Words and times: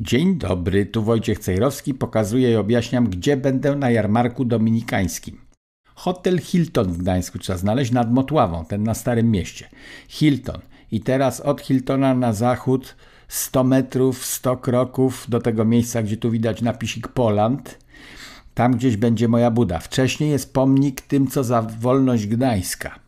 Dzień 0.00 0.38
dobry, 0.38 0.86
tu 0.86 1.02
Wojciech 1.02 1.38
Cejrowski, 1.38 1.94
pokazuję 1.94 2.52
i 2.52 2.56
objaśniam, 2.56 3.08
gdzie 3.08 3.36
będę 3.36 3.76
na 3.76 3.90
jarmarku 3.90 4.44
dominikańskim. 4.44 5.40
Hotel 5.94 6.40
Hilton 6.40 6.92
w 6.92 6.98
Gdańsku 6.98 7.38
trzeba 7.38 7.58
znaleźć 7.58 7.92
nad 7.92 8.12
Motławą, 8.12 8.64
ten 8.64 8.82
na 8.82 8.94
Starym 8.94 9.30
Mieście. 9.30 9.68
Hilton. 10.08 10.60
I 10.90 11.00
teraz 11.00 11.40
od 11.40 11.60
Hiltona 11.60 12.14
na 12.14 12.32
zachód 12.32 12.96
100 13.28 13.64
metrów, 13.64 14.26
100 14.26 14.56
kroków 14.56 15.26
do 15.28 15.40
tego 15.40 15.64
miejsca, 15.64 16.02
gdzie 16.02 16.16
tu 16.16 16.30
widać 16.30 16.62
napisik 16.62 17.08
Poland. 17.08 17.78
Tam 18.54 18.76
gdzieś 18.76 18.96
będzie 18.96 19.28
moja 19.28 19.50
buda. 19.50 19.78
Wcześniej 19.78 20.30
jest 20.30 20.52
pomnik 20.52 21.00
tym, 21.00 21.26
co 21.26 21.44
za 21.44 21.62
wolność 21.62 22.26
Gdańska. 22.26 23.03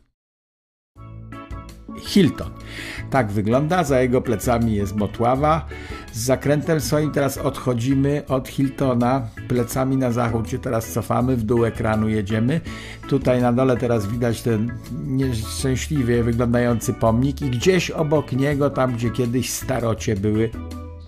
Hilton. 2.00 2.50
Tak 3.10 3.32
wygląda, 3.32 3.84
za 3.84 4.00
jego 4.00 4.20
plecami 4.20 4.74
jest 4.74 4.96
Motława. 4.96 5.66
Z 6.12 6.18
zakrętem 6.18 6.80
swoim 6.80 7.12
teraz 7.12 7.38
odchodzimy 7.38 8.22
od 8.28 8.48
Hiltona, 8.48 9.22
plecami 9.48 9.96
na 9.96 10.12
zachód 10.12 10.50
się 10.50 10.58
teraz 10.58 10.92
cofamy, 10.92 11.36
w 11.36 11.42
dół 11.42 11.64
ekranu 11.64 12.08
jedziemy. 12.08 12.60
Tutaj 13.08 13.42
na 13.42 13.52
dole 13.52 13.76
teraz 13.76 14.06
widać 14.06 14.42
ten 14.42 14.72
nieszczęśliwie 15.06 16.22
wyglądający 16.22 16.92
pomnik 16.92 17.42
i 17.42 17.50
gdzieś 17.50 17.90
obok 17.90 18.32
niego, 18.32 18.70
tam 18.70 18.92
gdzie 18.92 19.10
kiedyś 19.10 19.50
starocie 19.50 20.16
były, 20.16 20.50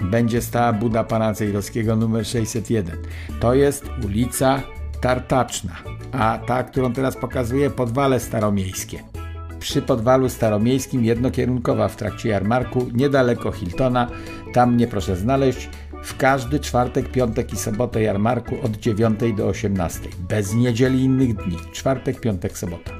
będzie 0.00 0.42
stała 0.42 0.72
Buda 0.72 1.04
Pana 1.04 1.34
Cejrowskiego 1.34 1.96
numer 1.96 2.26
601. 2.26 2.96
To 3.40 3.54
jest 3.54 3.84
ulica 4.04 4.62
Tartaczna, 5.00 5.76
a 6.12 6.38
ta, 6.46 6.64
którą 6.64 6.92
teraz 6.92 7.16
pokazuję, 7.16 7.70
Podwale 7.70 8.20
Staromiejskie 8.20 9.17
przy 9.60 9.82
podwalu 9.82 10.28
staromiejskim 10.28 11.04
jednokierunkowa 11.04 11.88
w 11.88 11.96
trakcie 11.96 12.28
jarmarku, 12.28 12.86
niedaleko 12.92 13.52
Hiltona. 13.52 14.10
Tam 14.54 14.74
mnie 14.74 14.86
proszę 14.86 15.16
znaleźć 15.16 15.68
w 16.02 16.16
każdy 16.16 16.60
czwartek, 16.60 17.12
piątek 17.12 17.52
i 17.52 17.56
sobotę 17.56 18.02
jarmarku 18.02 18.54
od 18.62 18.76
9 18.76 19.20
do 19.36 19.46
18. 19.46 20.00
Bez 20.28 20.54
niedzieli 20.54 21.02
innych 21.02 21.34
dni. 21.34 21.56
Czwartek, 21.72 22.20
piątek, 22.20 22.58
sobota. 22.58 22.92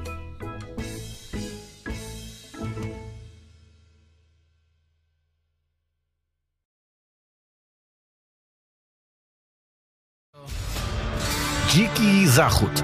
Dziki 11.69 12.27
Zachód. 12.27 12.83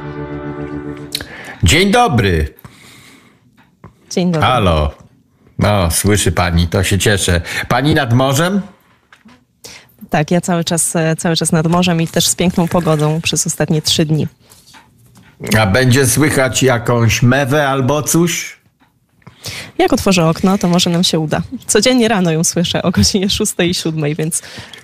Dzień 1.63 1.91
dobry. 1.91 2.64
Dzień 4.11 4.31
dobry. 4.31 4.47
Halo. 4.47 4.91
No, 5.59 5.91
słyszy 5.91 6.31
pani, 6.31 6.67
to 6.67 6.83
się 6.83 6.99
cieszę. 6.99 7.41
Pani 7.67 7.93
nad 7.93 8.13
morzem? 8.13 8.61
Tak, 10.09 10.31
ja 10.31 10.41
cały 10.41 10.63
czas, 10.63 10.95
e, 10.95 11.15
cały 11.15 11.35
czas 11.35 11.51
nad 11.51 11.67
morzem 11.67 12.01
i 12.01 12.07
też 12.07 12.27
z 12.27 12.35
piękną 12.35 12.67
pogodą 12.67 13.21
przez 13.21 13.47
ostatnie 13.47 13.81
trzy 13.81 14.05
dni. 14.05 14.27
A 15.59 15.65
będzie 15.65 16.07
słychać 16.07 16.63
jakąś 16.63 17.21
mewę 17.21 17.69
albo 17.69 18.03
coś? 18.03 18.57
Jak 19.77 19.93
otworzę 19.93 20.25
okno, 20.29 20.57
to 20.57 20.67
może 20.67 20.89
nam 20.89 21.03
się 21.03 21.19
uda. 21.19 21.41
Codziennie 21.67 22.07
rano 22.07 22.31
ją 22.31 22.43
słyszę 22.43 22.83
o 22.83 22.91
godzinie 22.91 23.29
6 23.29 23.53
i 23.59 23.73
7, 23.73 24.15
więc. 24.15 24.41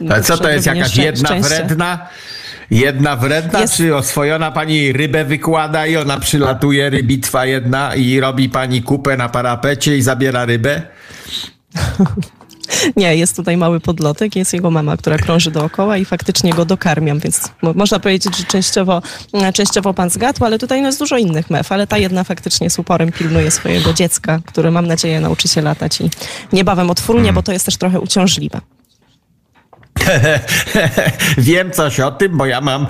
Ale 0.09 0.23
co 0.23 0.37
to 0.37 0.49
jest 0.49 0.65
jakaś 0.65 0.95
jedna 0.95 1.29
szczęście. 1.29 1.49
wredna? 1.49 2.07
Jedna 2.71 3.15
wredna, 3.15 3.59
jest... 3.59 3.73
czy 3.73 3.95
oswojona 3.95 4.51
pani 4.51 4.93
rybę 4.93 5.25
wykłada 5.25 5.87
i 5.87 5.97
ona 5.97 6.19
przylatuje, 6.19 6.89
rybitwa 6.89 7.45
jedna 7.45 7.95
i 7.95 8.19
robi 8.19 8.49
pani 8.49 8.83
kupę 8.83 9.17
na 9.17 9.29
parapecie 9.29 9.97
i 9.97 10.01
zabiera 10.01 10.45
rybę? 10.45 10.81
Nie, 12.95 13.15
jest 13.15 13.35
tutaj 13.35 13.57
mały 13.57 13.79
podlotek, 13.79 14.35
jest 14.35 14.53
jego 14.53 14.71
mama, 14.71 14.97
która 14.97 15.17
krąży 15.17 15.51
dookoła 15.51 15.97
i 15.97 16.05
faktycznie 16.05 16.53
go 16.53 16.65
dokarmiam, 16.65 17.19
więc 17.19 17.49
można 17.61 17.99
powiedzieć, 17.99 18.37
że 18.37 18.43
częściowo, 18.43 19.01
częściowo 19.53 19.93
pan 19.93 20.09
zgadł, 20.09 20.45
ale 20.45 20.59
tutaj 20.59 20.81
jest 20.81 20.99
dużo 20.99 21.17
innych 21.17 21.49
mew, 21.49 21.71
ale 21.71 21.87
ta 21.87 21.97
jedna 21.97 22.23
faktycznie 22.23 22.69
z 22.69 22.79
uporem 22.79 23.11
pilnuje 23.11 23.51
swojego 23.51 23.93
dziecka, 23.93 24.39
które 24.45 24.71
mam 24.71 24.87
nadzieję 24.87 25.21
nauczy 25.21 25.47
się 25.47 25.61
latać 25.61 26.01
i 26.01 26.09
niebawem 26.53 26.89
odfrunie, 26.89 27.19
hmm. 27.19 27.35
bo 27.35 27.43
to 27.43 27.51
jest 27.51 27.65
też 27.65 27.77
trochę 27.77 27.99
uciążliwe. 27.99 28.61
Wiem 31.37 31.71
coś 31.71 31.99
o 31.99 32.11
tym, 32.11 32.37
bo 32.37 32.45
ja 32.45 32.61
mam 32.61 32.87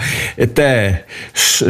te 0.54 0.98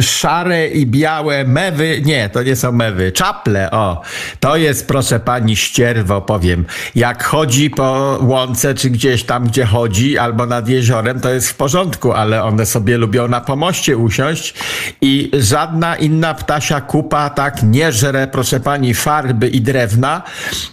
szare 0.00 0.68
i 0.68 0.86
białe 0.86 1.44
mewy. 1.44 2.02
Nie, 2.04 2.28
to 2.28 2.42
nie 2.42 2.56
są 2.56 2.72
mewy. 2.72 3.12
Czaple, 3.12 3.70
o. 3.70 4.02
To 4.40 4.56
jest, 4.56 4.88
proszę 4.88 5.20
pani, 5.20 5.56
ścierwo, 5.56 6.20
powiem. 6.20 6.64
Jak 6.94 7.24
chodzi 7.24 7.70
po 7.70 8.18
łące, 8.22 8.74
czy 8.74 8.90
gdzieś 8.90 9.24
tam, 9.24 9.46
gdzie 9.46 9.64
chodzi, 9.64 10.18
albo 10.18 10.46
nad 10.46 10.68
jeziorem, 10.68 11.20
to 11.20 11.30
jest 11.30 11.50
w 11.50 11.54
porządku, 11.54 12.12
ale 12.12 12.44
one 12.44 12.66
sobie 12.66 12.98
lubią 12.98 13.28
na 13.28 13.40
pomoście 13.40 13.96
usiąść 13.96 14.54
i 15.00 15.30
żadna 15.32 15.96
inna 15.96 16.34
ptasia 16.34 16.80
kupa 16.80 17.30
tak 17.30 17.62
nie 17.62 17.92
żre, 17.92 18.26
proszę 18.26 18.60
pani, 18.60 18.94
farby 18.94 19.48
i 19.48 19.60
drewna, 19.60 20.22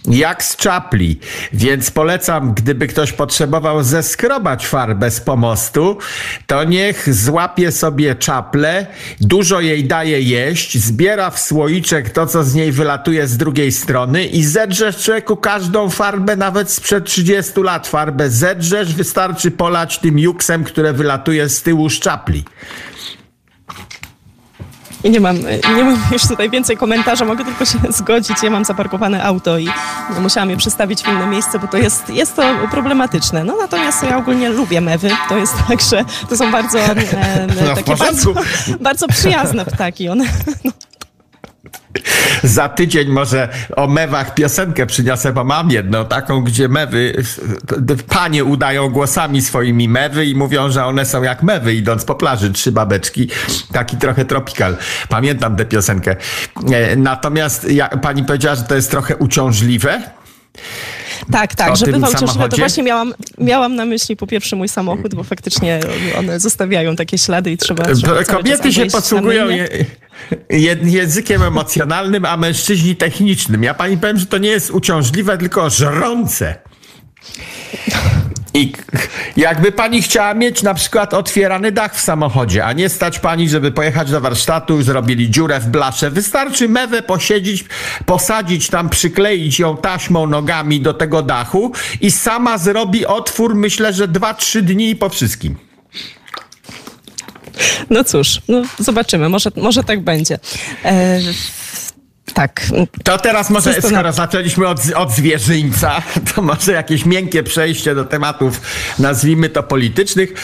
jak 0.06 0.44
z 0.44 0.56
czapli. 0.56 1.18
Więc 1.52 1.90
polecam, 1.90 2.54
gdyby 2.54 2.86
ktoś 2.86 3.12
potrzebował 3.12 3.82
zeskrobać 3.82 4.59
farbę 4.66 5.10
z 5.10 5.20
pomostu, 5.20 5.98
to 6.46 6.64
niech 6.64 7.14
złapie 7.14 7.72
sobie 7.72 8.14
czaple, 8.14 8.86
dużo 9.20 9.60
jej 9.60 9.84
daje 9.84 10.20
jeść, 10.20 10.78
zbiera 10.78 11.30
w 11.30 11.40
słoiczek 11.40 12.10
to, 12.10 12.26
co 12.26 12.44
z 12.44 12.54
niej 12.54 12.72
wylatuje 12.72 13.26
z 13.26 13.36
drugiej 13.36 13.72
strony 13.72 14.24
i 14.24 14.44
zedrzesz 14.44 14.96
człowieku 15.04 15.36
każdą 15.36 15.90
farbę, 15.90 16.36
nawet 16.36 16.70
sprzed 16.70 17.04
30 17.04 17.60
lat 17.60 17.88
farbę 17.88 18.30
zedrzesz, 18.30 18.94
wystarczy 18.94 19.50
polać 19.50 19.98
tym 19.98 20.18
juksem, 20.18 20.64
które 20.64 20.92
wylatuje 20.92 21.48
z 21.48 21.62
tyłu 21.62 21.90
z 21.90 22.00
czapli. 22.00 22.44
I 25.04 25.10
nie 25.10 25.20
mam, 25.20 25.38
nie 25.76 25.84
mam 25.84 25.98
już 26.12 26.22
tutaj 26.28 26.50
więcej 26.50 26.76
komentarza, 26.76 27.24
mogę 27.24 27.44
tylko 27.44 27.64
się 27.64 27.78
zgodzić. 27.98 28.42
Ja 28.42 28.50
mam 28.50 28.64
zaparkowane 28.64 29.24
auto 29.24 29.58
i 29.58 29.68
musiałam 30.20 30.50
je 30.50 30.56
przestawić 30.56 31.02
w 31.02 31.08
inne 31.08 31.26
miejsce, 31.26 31.58
bo 31.58 31.68
to 31.68 31.76
jest, 31.76 32.08
jest 32.08 32.36
to 32.36 32.42
problematyczne. 32.70 33.44
No 33.44 33.56
natomiast 33.56 34.02
ja 34.02 34.16
ogólnie 34.16 34.48
lubię 34.48 34.80
mewy. 34.80 35.10
To 35.28 35.36
jest 35.36 35.54
tak, 35.68 35.80
że 35.80 36.04
to 36.28 36.36
są 36.36 36.52
bardzo 36.52 36.78
e, 36.80 36.94
no, 37.66 37.74
takie 37.74 37.96
bardzo, 37.96 38.34
bardzo 38.80 39.08
przyjazne 39.08 39.64
ptaki. 39.64 40.08
One, 40.08 40.24
no, 40.64 40.72
za 42.42 42.68
tydzień 42.68 43.08
może 43.08 43.48
o 43.76 43.86
mewach 43.86 44.34
piosenkę 44.34 44.86
przyniosę, 44.86 45.32
bo 45.32 45.44
mam 45.44 45.70
jedną 45.70 46.04
taką, 46.04 46.42
gdzie 46.42 46.68
mewy, 46.68 47.22
panie 48.08 48.44
udają 48.44 48.88
głosami 48.88 49.42
swoimi 49.42 49.88
mewy 49.88 50.26
i 50.26 50.34
mówią, 50.34 50.70
że 50.70 50.84
one 50.84 51.04
są 51.06 51.22
jak 51.22 51.42
mewy, 51.42 51.74
idąc 51.74 52.04
po 52.04 52.14
plaży, 52.14 52.52
trzy 52.52 52.72
babeczki, 52.72 53.28
taki 53.72 53.96
trochę 53.96 54.24
tropikal. 54.24 54.76
Pamiętam 55.08 55.56
tę 55.56 55.64
piosenkę. 55.64 56.16
E, 56.72 56.96
natomiast 56.96 57.70
ja, 57.70 57.88
pani 57.88 58.24
powiedziała, 58.24 58.56
że 58.56 58.62
to 58.62 58.74
jest 58.74 58.90
trochę 58.90 59.16
uciążliwe. 59.16 60.02
Tak, 61.32 61.54
tak, 61.54 61.76
że 61.76 61.86
bywa 61.86 62.08
uciążliwe. 62.08 62.48
To 62.48 62.56
właśnie 62.56 62.82
miałam, 62.82 63.14
miałam 63.38 63.76
na 63.76 63.84
myśli 63.84 64.16
po 64.16 64.26
pierwsze 64.26 64.56
mój 64.56 64.68
samochód, 64.68 65.14
bo 65.14 65.24
faktycznie 65.24 65.80
one 66.18 66.40
zostawiają 66.40 66.96
takie 66.96 67.18
ślady 67.18 67.50
i 67.50 67.56
trzeba. 67.56 67.84
trzeba 67.94 68.24
Kobiety 68.24 68.72
się 68.72 68.86
posługują 68.86 69.46
językiem 70.82 71.42
emocjonalnym, 71.42 72.24
a 72.24 72.36
mężczyźni 72.36 72.96
technicznym. 72.96 73.62
Ja 73.62 73.74
pani 73.74 73.98
powiem, 73.98 74.18
że 74.18 74.26
to 74.26 74.38
nie 74.38 74.48
jest 74.48 74.70
uciążliwe, 74.70 75.38
tylko 75.38 75.70
żrące. 75.70 76.54
I 78.54 78.72
jakby 79.36 79.72
pani 79.72 80.02
chciała 80.02 80.34
mieć 80.34 80.62
na 80.62 80.74
przykład 80.74 81.14
otwierany 81.14 81.72
dach 81.72 81.94
w 81.94 82.00
samochodzie, 82.00 82.64
a 82.64 82.72
nie 82.72 82.88
stać 82.88 83.18
pani, 83.18 83.48
żeby 83.48 83.72
pojechać 83.72 84.10
do 84.10 84.20
warsztatu, 84.20 84.82
zrobili 84.82 85.30
dziurę 85.30 85.60
w 85.60 85.66
blasze. 85.66 86.10
Wystarczy 86.10 86.68
mewę 86.68 87.02
posiedzieć, 87.02 87.64
posadzić 88.06 88.68
tam, 88.68 88.88
przykleić 88.88 89.58
ją 89.58 89.76
taśmą 89.76 90.26
nogami 90.26 90.80
do 90.80 90.94
tego 90.94 91.22
dachu 91.22 91.72
i 92.00 92.10
sama 92.10 92.58
zrobi 92.58 93.06
otwór, 93.06 93.54
myślę, 93.54 93.92
że 93.92 94.08
2-3 94.08 94.60
dni 94.60 94.96
po 94.96 95.08
wszystkim. 95.08 95.56
No 97.90 98.04
cóż, 98.04 98.40
no 98.48 98.62
zobaczymy, 98.78 99.28
może, 99.28 99.50
może 99.56 99.84
tak 99.84 100.00
będzie. 100.00 100.38
E, 100.84 101.20
tak. 102.34 102.66
To 103.04 103.18
teraz 103.18 103.50
może, 103.50 103.82
skoro 103.82 104.12
zaczęliśmy 104.12 104.68
od, 104.68 104.80
od 104.94 105.10
zwierzyńca, 105.12 106.02
to 106.34 106.42
może 106.42 106.72
jakieś 106.72 107.06
miękkie 107.06 107.42
przejście 107.42 107.94
do 107.94 108.04
tematów, 108.04 108.60
nazwijmy 108.98 109.48
to 109.48 109.62
politycznych. 109.62 110.34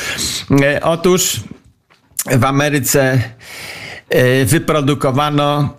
E, 0.63 0.83
otóż 0.83 1.41
w 2.27 2.45
Ameryce 2.45 3.21
e, 4.09 4.45
wyprodukowano 4.45 5.77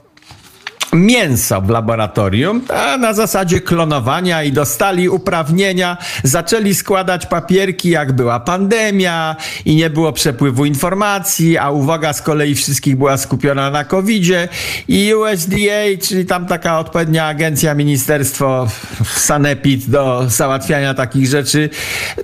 mięso 0.97 1.61
w 1.61 1.69
laboratorium, 1.69 2.61
a 2.69 2.97
na 2.97 3.13
zasadzie 3.13 3.61
klonowania 3.61 4.43
i 4.43 4.51
dostali 4.51 5.09
uprawnienia, 5.09 5.97
zaczęli 6.23 6.75
składać 6.75 7.25
papierki, 7.25 7.89
jak 7.89 8.11
była 8.11 8.39
pandemia 8.39 9.35
i 9.65 9.75
nie 9.75 9.89
było 9.89 10.13
przepływu 10.13 10.65
informacji, 10.65 11.57
a 11.57 11.69
uwaga 11.69 12.13
z 12.13 12.21
kolei 12.21 12.55
wszystkich 12.55 12.95
była 12.95 13.17
skupiona 13.17 13.71
na 13.71 13.83
COVID-zie 13.83 14.47
i 14.87 15.13
USDA, 15.13 16.01
czyli 16.01 16.25
tam 16.25 16.45
taka 16.45 16.79
odpowiednia 16.79 17.25
agencja, 17.25 17.73
ministerstwo, 17.73 18.67
Sanepid 19.15 19.89
do 19.89 20.25
załatwiania 20.27 20.93
takich 20.93 21.27
rzeczy, 21.27 21.69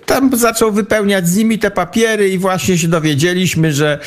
tam 0.05 0.37
zaczął 0.37 0.71
wypełniać 0.71 1.27
z 1.27 1.35
nimi 1.35 1.59
te 1.59 1.71
papiery 1.71 2.29
i 2.29 2.37
właśnie 2.37 2.77
się 2.77 2.87
dowiedzieliśmy, 2.87 3.73
że 3.73 3.99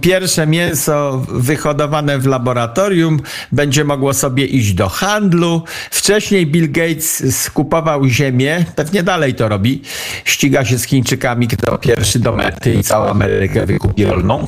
pierwsze 0.00 0.46
mięso 0.46 1.26
wyhodowane 1.28 2.18
w 2.18 2.26
laboratorium 2.26 3.20
będzie 3.52 3.84
mogło 3.84 3.99
sobie 4.12 4.46
iść 4.46 4.72
do 4.72 4.88
handlu. 4.88 5.62
Wcześniej 5.90 6.46
Bill 6.46 6.72
Gates 6.72 7.36
skupował 7.36 8.08
ziemię, 8.08 8.64
pewnie 8.76 9.02
dalej 9.02 9.34
to 9.34 9.48
robi. 9.48 9.82
Ściga 10.24 10.64
się 10.64 10.78
z 10.78 10.84
Chińczykami, 10.84 11.48
kto 11.48 11.78
pierwszy 11.78 12.18
do 12.18 12.32
mety 12.32 12.74
i 12.74 12.82
całą 12.82 13.08
Amerykę 13.08 13.66
wykupi 13.66 14.04
rolną 14.04 14.46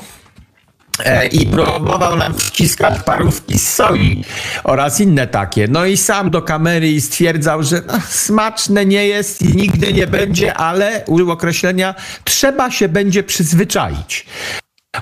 e, 1.05 1.27
i 1.27 1.47
próbował 1.47 2.17
nam 2.17 2.35
wciskać 2.35 3.03
parówki 3.03 3.59
z 3.59 3.69
soi 3.69 4.25
oraz 4.65 5.01
inne 5.01 5.27
takie. 5.27 5.69
No 5.69 5.85
i 5.87 5.97
sam 5.97 6.31
do 6.31 6.43
kamery 6.43 7.01
stwierdzał, 7.01 7.63
że 7.63 7.83
no, 7.87 7.95
smaczne 8.09 8.87
nie 8.87 9.07
jest 9.07 9.43
i 9.43 9.57
nigdy 9.57 9.93
nie 9.93 10.07
będzie, 10.07 10.55
ale 10.55 11.05
użył 11.07 11.31
określenia 11.31 11.95
trzeba 12.25 12.71
się 12.71 12.89
będzie 12.89 13.23
przyzwyczaić. 13.23 14.27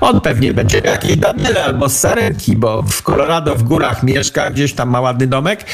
On 0.00 0.20
pewnie 0.20 0.54
będzie 0.54 0.78
jakiś 0.84 1.16
Daniel 1.16 1.58
albo 1.58 1.88
z 1.88 1.98
Sarenki, 1.98 2.56
bo 2.56 2.82
w 2.82 3.02
Colorado 3.02 3.54
w 3.54 3.62
górach 3.62 4.02
mieszka, 4.02 4.50
gdzieś 4.50 4.72
tam 4.72 4.90
ma 4.90 5.00
ładny 5.00 5.26
domek 5.26 5.64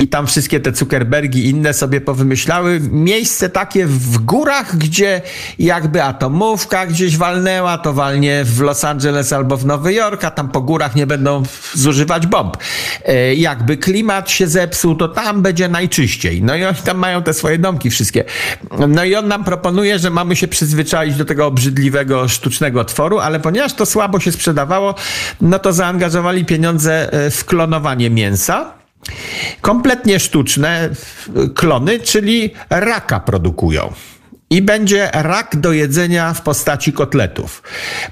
i 0.00 0.08
tam 0.08 0.26
wszystkie 0.26 0.60
te 0.60 0.72
Zuckerbergi 0.72 1.48
inne 1.48 1.74
sobie 1.74 2.00
powymyślały. 2.00 2.80
Miejsce 2.90 3.48
takie 3.48 3.86
w 3.86 4.18
górach, 4.18 4.76
gdzie 4.76 5.22
jakby 5.58 6.02
atomówka 6.02 6.86
gdzieś 6.86 7.16
walnęła, 7.16 7.78
to 7.78 7.92
walnie 7.92 8.44
w 8.44 8.60
Los 8.60 8.84
Angeles 8.84 9.32
albo 9.32 9.56
w 9.56 9.66
Nowy 9.66 9.92
Jork, 9.92 10.24
a 10.24 10.30
tam 10.30 10.48
po 10.48 10.60
górach 10.60 10.96
nie 10.96 11.06
będą 11.06 11.42
zużywać 11.74 12.26
bomb. 12.26 12.56
E, 13.04 13.34
jakby 13.34 13.76
klimat 13.76 14.30
się 14.30 14.46
zepsuł, 14.46 14.94
to 14.94 15.08
tam 15.08 15.42
będzie 15.42 15.68
najczyściej. 15.68 16.42
No 16.42 16.56
i 16.56 16.64
oni 16.64 16.78
tam 16.84 16.98
mają 16.98 17.22
te 17.22 17.34
swoje 17.34 17.58
domki 17.58 17.90
wszystkie. 17.90 18.24
No 18.88 19.04
i 19.04 19.14
on 19.14 19.28
nam 19.28 19.44
proponuje, 19.44 19.98
że 19.98 20.10
mamy 20.10 20.36
się 20.36 20.48
przyzwyczaić 20.48 21.16
do 21.16 21.24
tego 21.24 21.46
obrzydliwego 21.46 22.28
sztucznego 22.28 22.84
tworu, 22.84 23.18
ale 23.18 23.40
ponieważ 23.50 23.74
to 23.74 23.86
słabo 23.86 24.20
się 24.20 24.32
sprzedawało, 24.32 24.94
no 25.40 25.58
to 25.58 25.72
zaangażowali 25.72 26.44
pieniądze 26.44 27.12
e, 27.12 27.30
w 27.30 27.44
klonowanie 27.44 28.10
mięsa. 28.10 28.72
Kompletnie 29.60 30.20
sztuczne 30.20 30.90
klony, 31.54 32.00
czyli 32.00 32.50
raka 32.70 33.20
produkują 33.20 33.92
i 34.50 34.62
będzie 34.62 35.10
rak 35.12 35.56
do 35.56 35.72
jedzenia 35.72 36.34
w 36.34 36.42
postaci 36.42 36.92
kotletów. 36.92 37.62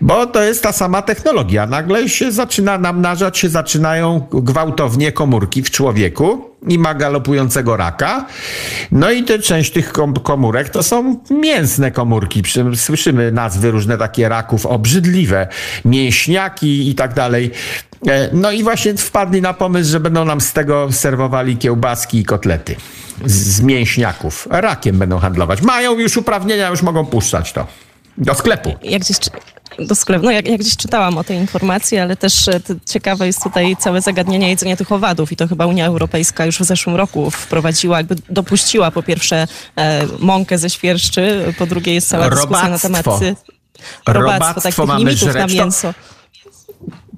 Bo 0.00 0.26
to 0.26 0.42
jest 0.42 0.62
ta 0.62 0.72
sama 0.72 1.02
technologia. 1.02 1.66
Nagle 1.66 2.08
się 2.08 2.32
zaczyna 2.32 2.78
namnażać, 2.78 3.38
się 3.38 3.48
zaczynają 3.48 4.26
gwałtownie 4.30 5.12
komórki 5.12 5.62
w 5.62 5.70
człowieku 5.70 6.50
i 6.68 6.78
ma 6.78 6.94
galopującego 6.94 7.76
raka. 7.76 8.26
No 8.92 9.10
i 9.10 9.24
te, 9.24 9.38
część 9.38 9.72
tych 9.72 9.92
komórek 10.22 10.68
to 10.68 10.82
są 10.82 11.20
mięsne 11.30 11.90
komórki. 11.90 12.42
Słyszymy 12.74 13.32
nazwy 13.32 13.70
różne 13.70 13.98
takie 13.98 14.28
raków 14.28 14.66
obrzydliwe, 14.66 15.48
mięśniaki 15.84 16.90
i 16.90 16.94
tak 16.94 17.14
dalej. 17.14 17.50
E, 18.08 18.28
no 18.32 18.50
i 18.50 18.62
właśnie 18.62 18.94
wpadli 18.94 19.42
na 19.42 19.54
pomysł, 19.54 19.90
że 19.90 20.00
będą 20.00 20.24
nam 20.24 20.40
z 20.40 20.52
tego 20.52 20.92
serwowali 20.92 21.56
kiełbaski 21.56 22.18
i 22.18 22.24
kotlety 22.24 22.76
z 23.24 23.60
mięśniaków. 23.60 24.48
Rakiem 24.50 24.98
będą 24.98 25.18
handlować. 25.18 25.62
Mają 25.62 25.98
już 25.98 26.16
uprawnienia, 26.16 26.68
już 26.68 26.82
mogą 26.82 27.06
puszczać 27.06 27.52
to. 27.52 27.66
Do 28.18 28.34
sklepu. 28.34 28.74
Jak 28.82 29.02
do 29.78 29.94
sklepu. 29.94 30.24
No, 30.24 30.30
jak, 30.30 30.48
jak 30.48 30.60
gdzieś 30.60 30.76
czytałam 30.76 31.18
o 31.18 31.24
tej 31.24 31.36
informacji, 31.36 31.98
ale 31.98 32.16
też 32.16 32.48
e, 32.48 32.60
ciekawe 32.86 33.26
jest 33.26 33.42
tutaj 33.42 33.76
całe 33.76 34.00
zagadnienie 34.00 34.48
jedzenia 34.48 34.76
tych 34.76 34.92
owadów 34.92 35.32
i 35.32 35.36
to 35.36 35.48
chyba 35.48 35.66
Unia 35.66 35.86
Europejska 35.86 36.46
już 36.46 36.58
w 36.58 36.64
zeszłym 36.64 36.96
roku 36.96 37.30
wprowadziła, 37.30 37.96
jakby 37.96 38.16
dopuściła 38.30 38.90
po 38.90 39.02
pierwsze 39.02 39.46
e, 39.76 40.06
mąkę 40.18 40.58
ze 40.58 40.70
świerszczy, 40.70 41.54
po 41.58 41.66
drugie 41.66 41.94
jest 41.94 42.08
cała 42.08 42.30
dyskusja 42.30 42.68
robactwo. 42.68 42.88
na 42.88 43.02
temat 43.02 43.06
robactwo, 44.06 44.12
robactwo 44.12 44.60
takich 44.60 44.98
limitów 44.98 45.34
na 45.34 45.46
mięso. 45.46 45.94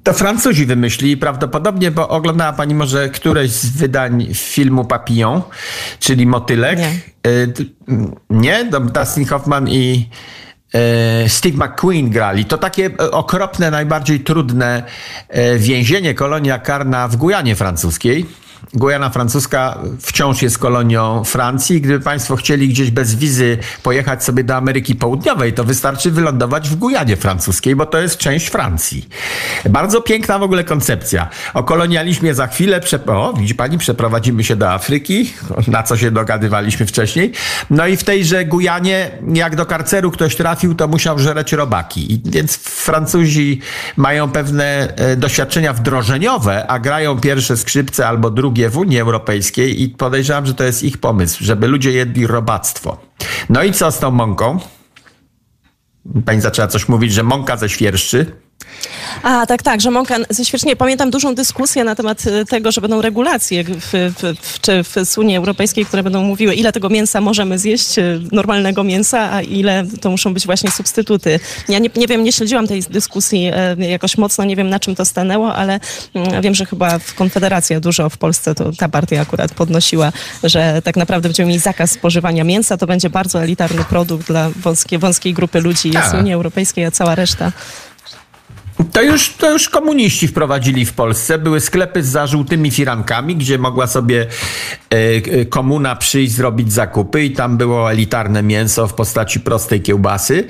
To 0.03 0.13
Francuzi 0.13 0.65
wymyślili 0.65 1.17
prawdopodobnie, 1.17 1.91
bo 1.91 2.09
oglądała 2.09 2.53
pani 2.53 2.75
może 2.75 3.09
któreś 3.09 3.51
z 3.51 3.69
wydań 3.69 4.27
filmu 4.33 4.85
Papillon, 4.85 5.41
czyli 5.99 6.27
Motylek. 6.27 6.79
Nie, 6.79 6.99
y, 7.27 7.53
nie? 8.29 8.65
Dustin 8.65 9.25
Hoffman 9.25 9.69
i 9.69 10.09
y, 10.50 10.50
Steve 11.27 11.65
McQueen 11.65 12.09
grali. 12.09 12.45
To 12.45 12.57
takie 12.57 12.85
y, 12.85 13.11
okropne, 13.11 13.71
najbardziej 13.71 14.19
trudne 14.19 14.83
więzienie, 15.57 16.13
kolonia 16.13 16.59
karna 16.59 17.07
w 17.07 17.15
Gujanie 17.15 17.55
francuskiej 17.55 18.25
Gujana 18.73 19.09
Francuska 19.09 19.77
wciąż 20.01 20.41
jest 20.41 20.59
kolonią 20.59 21.23
Francji. 21.23 21.81
Gdyby 21.81 22.03
Państwo 22.03 22.35
chcieli 22.35 22.69
gdzieś 22.69 22.91
bez 22.91 23.15
wizy 23.15 23.57
pojechać 23.83 24.23
sobie 24.23 24.43
do 24.43 24.55
Ameryki 24.55 24.95
Południowej, 24.95 25.53
to 25.53 25.63
wystarczy 25.63 26.11
wylądować 26.11 26.69
w 26.69 26.75
Gujanie 26.75 27.17
Francuskiej, 27.17 27.75
bo 27.75 27.85
to 27.85 28.01
jest 28.01 28.17
część 28.17 28.47
Francji. 28.47 29.09
Bardzo 29.69 30.01
piękna 30.01 30.39
w 30.39 30.43
ogóle 30.43 30.63
koncepcja. 30.63 31.29
O 31.53 31.63
kolonializmie 31.63 32.33
za 32.33 32.47
chwilę, 32.47 32.81
o, 33.07 33.33
widzi 33.33 33.55
Pani, 33.55 33.77
przeprowadzimy 33.77 34.43
się 34.43 34.55
do 34.55 34.71
Afryki, 34.71 35.33
na 35.67 35.83
co 35.83 35.97
się 35.97 36.11
dogadywaliśmy 36.11 36.85
wcześniej. 36.85 37.31
No 37.69 37.87
i 37.87 37.97
w 37.97 38.03
tejże 38.03 38.45
Gujanie, 38.45 39.11
jak 39.33 39.55
do 39.55 39.65
karceru 39.65 40.11
ktoś 40.11 40.35
trafił, 40.35 40.75
to 40.75 40.87
musiał 40.87 41.19
żereć 41.19 41.53
robaki. 41.53 42.13
I 42.13 42.21
więc 42.25 42.55
Francuzi 42.57 43.61
mają 43.97 44.31
pewne 44.31 44.93
e, 44.95 45.15
doświadczenia 45.15 45.73
wdrożeniowe, 45.73 46.67
a 46.67 46.79
grają 46.79 47.19
pierwsze 47.19 47.57
skrzypce 47.57 48.07
albo 48.07 48.29
drugie 48.29 48.50
w 48.69 48.77
Unii 48.77 48.99
Europejskiej 48.99 49.81
i 49.81 49.89
podejrzewam, 49.89 50.45
że 50.45 50.53
to 50.53 50.63
jest 50.63 50.83
ich 50.83 50.97
pomysł, 50.97 51.43
żeby 51.43 51.67
ludzie 51.67 51.91
jedli 51.91 52.27
robactwo. 52.27 52.97
No 53.49 53.63
i 53.63 53.73
co 53.73 53.91
z 53.91 53.99
tą 53.99 54.11
mąką? 54.11 54.59
Pani 56.25 56.41
zaczęła 56.41 56.67
coś 56.67 56.89
mówić, 56.89 57.13
że 57.13 57.23
mąka 57.23 57.57
ze 57.57 57.69
świerszczy. 57.69 58.25
A, 59.23 59.45
tak, 59.45 59.63
tak, 59.63 59.81
że 59.81 59.91
mąka 59.91 60.15
świerszczy. 60.43 60.75
Pamiętam 60.75 61.11
dużą 61.11 61.35
dyskusję 61.35 61.83
na 61.83 61.95
temat 61.95 62.27
y, 62.27 62.45
tego, 62.45 62.71
że 62.71 62.81
będą 62.81 63.01
regulacje 63.01 63.63
w, 63.63 63.91
w, 63.91 64.35
w, 64.41 64.59
czy 64.59 64.83
w 64.83 65.17
Unii 65.17 65.37
Europejskiej, 65.37 65.85
które 65.85 66.03
będą 66.03 66.23
mówiły, 66.23 66.55
ile 66.55 66.71
tego 66.71 66.89
mięsa 66.89 67.21
możemy 67.21 67.59
zjeść, 67.59 67.97
y, 67.97 68.21
normalnego 68.31 68.83
mięsa, 68.83 69.31
a 69.31 69.41
ile 69.41 69.83
to 70.01 70.09
muszą 70.09 70.33
być 70.33 70.45
właśnie 70.45 70.71
substytuty. 70.71 71.39
Ja 71.69 71.79
nie, 71.79 71.89
nie 71.95 72.07
wiem, 72.07 72.23
nie 72.23 72.31
śledziłam 72.31 72.67
tej 72.67 72.81
dyskusji 72.81 73.51
y, 73.79 73.87
jakoś 73.87 74.17
mocno, 74.17 74.43
nie 74.43 74.55
wiem 74.55 74.69
na 74.69 74.79
czym 74.79 74.95
to 74.95 75.05
stanęło, 75.05 75.55
ale 75.55 75.79
mm, 76.13 76.41
wiem, 76.41 76.55
że 76.55 76.65
chyba 76.65 76.99
w 76.99 77.13
Konfederacja 77.13 77.79
dużo 77.79 78.09
w 78.09 78.17
Polsce, 78.17 78.55
to 78.55 78.71
ta 78.77 78.89
partia 78.89 79.21
akurat 79.21 79.53
podnosiła, 79.53 80.11
że 80.43 80.81
tak 80.83 80.95
naprawdę 80.95 81.29
będziemy 81.29 81.49
mieli 81.49 81.59
zakaz 81.59 81.91
spożywania 81.91 82.43
mięsa, 82.43 82.77
to 82.77 82.87
będzie 82.87 83.09
bardzo 83.09 83.43
elitarny 83.43 83.83
produkt 83.83 84.27
dla 84.27 84.49
wąskiej, 84.49 84.99
wąskiej 84.99 85.33
grupy 85.33 85.61
ludzi 85.61 85.91
z 86.11 86.13
Unii 86.13 86.33
Europejskiej, 86.33 86.85
a 86.85 86.91
cała 86.91 87.15
reszta 87.15 87.51
to 88.83 89.01
już, 89.01 89.33
to 89.33 89.51
już 89.51 89.69
komuniści 89.69 90.27
wprowadzili 90.27 90.85
w 90.85 90.93
Polsce. 90.93 91.37
Były 91.37 91.59
sklepy 91.59 92.03
z 92.03 92.29
żółtymi 92.29 92.71
firankami, 92.71 93.35
gdzie 93.35 93.57
mogła 93.57 93.87
sobie 93.87 94.27
e, 94.91 94.95
e, 94.95 95.45
komuna 95.45 95.95
przyjść, 95.95 96.33
zrobić 96.33 96.73
zakupy 96.73 97.23
i 97.23 97.31
tam 97.31 97.57
było 97.57 97.91
elitarne 97.91 98.43
mięso 98.43 98.87
w 98.87 98.93
postaci 98.93 99.39
prostej 99.39 99.81
kiełbasy. 99.81 100.47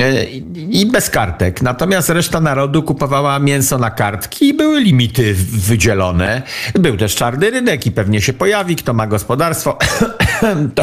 E, 0.00 0.24
i 0.70 0.86
bez 0.86 1.10
kartek. 1.10 1.62
Natomiast 1.62 2.08
reszta 2.08 2.40
narodu 2.40 2.82
kupowała 2.82 3.38
mięso 3.38 3.78
na 3.78 3.90
kartki 3.90 4.48
i 4.48 4.54
były 4.54 4.80
limity 4.80 5.34
wydzielone. 5.34 6.42
Był 6.74 6.96
też 6.96 7.14
czarny 7.14 7.50
rynek 7.50 7.86
i 7.86 7.92
pewnie 7.92 8.20
się 8.20 8.32
pojawi, 8.32 8.76
kto 8.76 8.94
ma 8.94 9.06
gospodarstwo. 9.06 9.78
to 10.74 10.82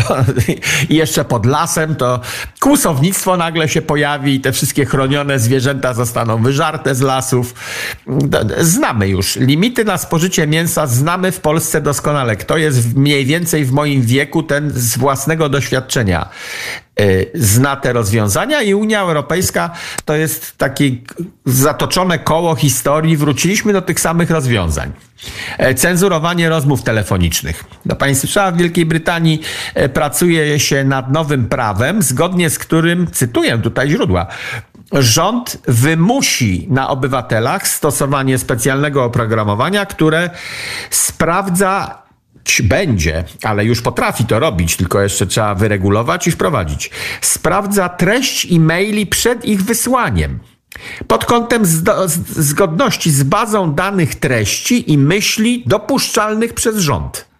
jeszcze 0.89 1.25
pod 1.25 1.45
lasem 1.45 1.95
to 1.95 2.21
kłusownictwo 2.59 3.37
nagle 3.37 3.69
się 3.69 3.81
pojawi 3.81 4.33
i 4.33 4.41
te 4.41 4.51
wszystkie 4.51 4.85
chronione 4.85 5.39
zwierzęta 5.39 5.93
zostaną 5.93 6.43
wyżarte 6.43 6.95
z 6.95 7.01
lasów. 7.01 7.53
Znamy 8.59 9.07
już. 9.07 9.35
Limity 9.35 9.85
na 9.85 9.97
spożycie 9.97 10.47
mięsa 10.47 10.87
znamy 10.87 11.31
w 11.31 11.39
Polsce 11.39 11.81
doskonale. 11.81 12.35
Kto 12.35 12.57
jest 12.57 12.95
mniej 12.95 13.25
więcej 13.25 13.65
w 13.65 13.71
moim 13.71 14.01
wieku, 14.01 14.43
ten 14.43 14.71
z 14.73 14.97
własnego 14.97 15.49
doświadczenia 15.49 16.29
zna 17.33 17.75
te 17.75 17.93
rozwiązania 17.93 18.61
i 18.61 18.73
Unia 18.73 19.01
Europejska 19.01 19.71
to 20.05 20.15
jest 20.15 20.57
takie 20.57 20.91
zatoczone 21.45 22.19
koło 22.19 22.55
historii. 22.55 23.17
Wróciliśmy 23.17 23.73
do 23.73 23.81
tych 23.81 23.99
samych 23.99 24.29
rozwiązań. 24.29 24.91
E, 25.57 25.75
cenzurowanie 25.75 26.49
rozmów 26.49 26.83
telefonicznych. 26.83 27.63
Do 27.85 27.95
Państwa 27.95 28.51
w 28.51 28.57
Wielkiej 28.57 28.85
Brytanii 28.85 29.41
e, 29.73 29.89
pracuje 29.89 30.59
się 30.59 30.83
nad 30.83 31.11
nowym 31.11 31.47
prawem, 31.47 32.01
zgodnie 32.01 32.49
z 32.49 32.59
którym, 32.59 33.07
cytuję 33.11 33.57
tutaj 33.57 33.89
źródła, 33.89 34.27
rząd 34.91 35.57
wymusi 35.67 36.67
na 36.69 36.89
obywatelach 36.89 37.67
stosowanie 37.67 38.37
specjalnego 38.37 39.03
oprogramowania, 39.03 39.85
które 39.85 40.29
sprawdza 40.89 42.04
będzie, 42.61 43.23
ale 43.43 43.65
już 43.65 43.81
potrafi 43.81 44.25
to 44.25 44.39
robić, 44.39 44.77
tylko 44.77 45.01
jeszcze 45.01 45.27
trzeba 45.27 45.55
wyregulować 45.55 46.27
i 46.27 46.31
wprowadzić. 46.31 46.91
Sprawdza 47.21 47.89
treść 47.89 48.47
e-maili 48.51 49.07
przed 49.07 49.45
ich 49.45 49.63
wysłaniem. 49.63 50.39
Pod 51.07 51.25
kątem 51.25 51.63
zgodności 52.25 53.11
z 53.11 53.23
bazą 53.23 53.73
danych 53.73 54.15
treści 54.15 54.91
i 54.91 54.97
myśli 54.97 55.63
dopuszczalnych 55.65 56.53
przez 56.53 56.77
rząd. 56.77 57.34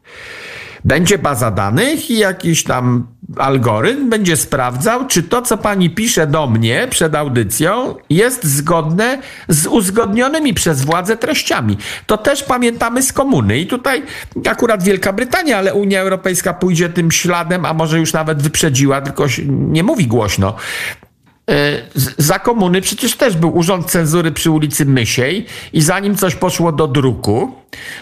Będzie 0.85 1.17
baza 1.17 1.51
danych 1.51 2.11
i 2.11 2.17
jakiś 2.17 2.63
tam 2.63 3.07
algorytm 3.37 4.09
będzie 4.09 4.37
sprawdzał, 4.37 5.07
czy 5.07 5.23
to, 5.23 5.41
co 5.41 5.57
pani 5.57 5.89
pisze 5.89 6.27
do 6.27 6.47
mnie 6.47 6.87
przed 6.89 7.15
audycją, 7.15 7.95
jest 8.09 8.43
zgodne 8.43 9.21
z 9.47 9.67
uzgodnionymi 9.67 10.53
przez 10.53 10.85
władze 10.85 11.17
treściami. 11.17 11.77
To 12.05 12.17
też 12.17 12.43
pamiętamy 12.43 13.03
z 13.03 13.13
komuny. 13.13 13.59
I 13.59 13.67
tutaj 13.67 14.03
akurat 14.49 14.83
Wielka 14.83 15.13
Brytania, 15.13 15.57
ale 15.57 15.73
Unia 15.73 16.01
Europejska 16.01 16.53
pójdzie 16.53 16.89
tym 16.89 17.11
śladem, 17.11 17.65
a 17.65 17.73
może 17.73 17.99
już 17.99 18.13
nawet 18.13 18.41
wyprzedziła, 18.41 19.01
tylko 19.01 19.25
nie 19.47 19.83
mówi 19.83 20.07
głośno. 20.07 20.55
E, 21.49 21.81
za 22.17 22.39
komuny 22.39 22.81
przecież 22.81 23.17
też 23.17 23.37
był 23.37 23.57
urząd 23.57 23.91
cenzury 23.91 24.31
przy 24.31 24.51
ulicy 24.51 24.85
Mysiej 24.85 25.45
i 25.73 25.81
zanim 25.81 26.15
coś 26.15 26.35
poszło 26.35 26.71
do 26.71 26.87
druku, 26.87 27.55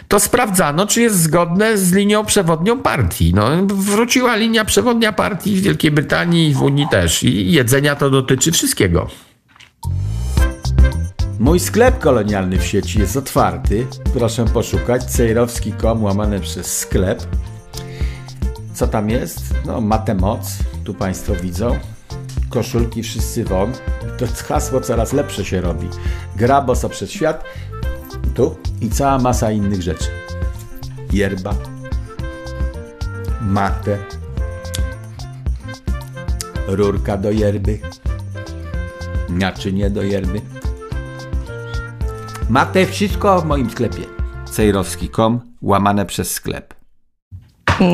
to 0.08 0.20
sprawdzano, 0.20 0.88
czy 0.88 1.02
jest 1.02 1.20
zgodne 1.20 1.78
z 1.78 1.94
linią 1.94 2.26
przewodnią 2.26 2.80
partii. 2.80 3.34
No, 3.34 3.50
wróciła 3.66 4.36
linia 4.36 4.66
przewodnia 4.66 5.14
partii 5.14 5.56
w 5.56 5.62
Wielkiej 5.62 5.92
Brytanii 5.92 6.54
w 6.54 6.62
Unii 6.62 6.88
też. 6.92 7.24
I 7.24 7.52
jedzenia 7.52 7.96
to 7.96 8.10
dotyczy 8.10 8.52
wszystkiego. 8.52 9.08
Mój 11.40 11.60
sklep 11.60 12.00
kolonialny 12.00 12.60
w 12.60 12.66
sieci 12.66 13.00
jest 13.00 13.18
otwarty. 13.18 13.88
Proszę 14.14 14.46
poszukać 14.46 15.04
cejrowski.com 15.04 16.04
łamane 16.04 16.40
przez 16.40 16.78
sklep. 16.78 17.24
Co 18.74 18.88
tam 18.88 19.10
jest? 19.10 19.54
No, 19.66 19.82
matę 19.82 20.16
moc. 20.16 20.58
Tu 20.84 20.94
Państwo 20.94 21.36
widzą 21.36 21.80
koszulki 22.54 23.04
wszyscy 23.04 23.44
won. 23.44 23.72
To 24.18 24.26
hasło 24.48 24.82
coraz 24.82 25.14
lepsze 25.14 25.46
się 25.46 25.62
robi. 25.62 25.90
Gra 26.36 26.62
boso 26.62 26.90
przez 26.90 27.12
świat. 27.12 27.44
Tu 28.36 28.56
i 28.82 28.90
cała 28.90 29.20
masa 29.20 29.52
innych 29.52 29.82
rzeczy. 29.82 30.06
Yerba. 31.14 31.56
Matę. 33.42 33.98
Rurka 36.68 37.18
do 37.18 37.32
yerby. 37.32 37.80
Naczynie 39.30 39.90
do 39.90 40.04
yerby. 40.04 40.42
Matę 42.50 42.86
wszystko 42.86 43.42
w 43.42 43.46
moim 43.46 43.70
sklepie. 43.70 44.04
Cejrowski.com 44.52 45.40
łamane 45.62 46.06
przez 46.06 46.32
sklep. 46.32 46.73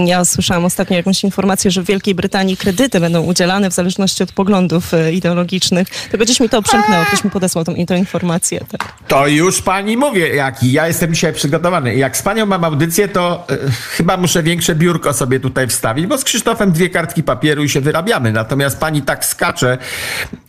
Ja 0.05 0.25
słyszałam 0.25 0.65
ostatnio 0.65 0.97
jakąś 0.97 1.23
informację, 1.23 1.71
że 1.71 1.81
w 1.81 1.85
Wielkiej 1.85 2.15
Brytanii 2.15 2.57
kredyty 2.57 2.99
będą 2.99 3.21
udzielane 3.21 3.69
w 3.69 3.73
zależności 3.73 4.23
od 4.23 4.31
poglądów 4.31 4.93
e, 4.93 5.13
ideologicznych. 5.13 5.87
Tylko 5.89 6.25
gdzieś 6.25 6.39
mi 6.39 6.49
to 6.49 6.61
przemknęło, 6.61 7.05
ktoś 7.05 7.23
mi 7.23 7.29
podesłał 7.29 7.65
tą, 7.65 7.85
tą 7.87 7.95
informację. 7.95 8.59
Tak. 8.71 8.93
To 9.07 9.27
już 9.27 9.61
pani 9.61 9.97
mówię, 9.97 10.27
jaki. 10.27 10.71
Ja 10.71 10.87
jestem 10.87 11.13
dzisiaj 11.13 11.33
przygotowany. 11.33 11.95
Jak 11.95 12.17
z 12.17 12.21
panią 12.21 12.45
mam 12.45 12.63
audycję, 12.63 13.07
to 13.07 13.47
y, 13.51 13.71
chyba 13.71 14.17
muszę 14.17 14.43
większe 14.43 14.75
biurko 14.75 15.13
sobie 15.13 15.39
tutaj 15.39 15.67
wstawić, 15.67 16.07
bo 16.07 16.17
z 16.17 16.23
Krzysztofem 16.23 16.71
dwie 16.71 16.89
kartki 16.89 17.23
papieru 17.23 17.63
i 17.63 17.69
się 17.69 17.81
wyrabiamy. 17.81 18.31
Natomiast 18.31 18.79
pani 18.79 19.01
tak 19.01 19.25
skacze, 19.25 19.77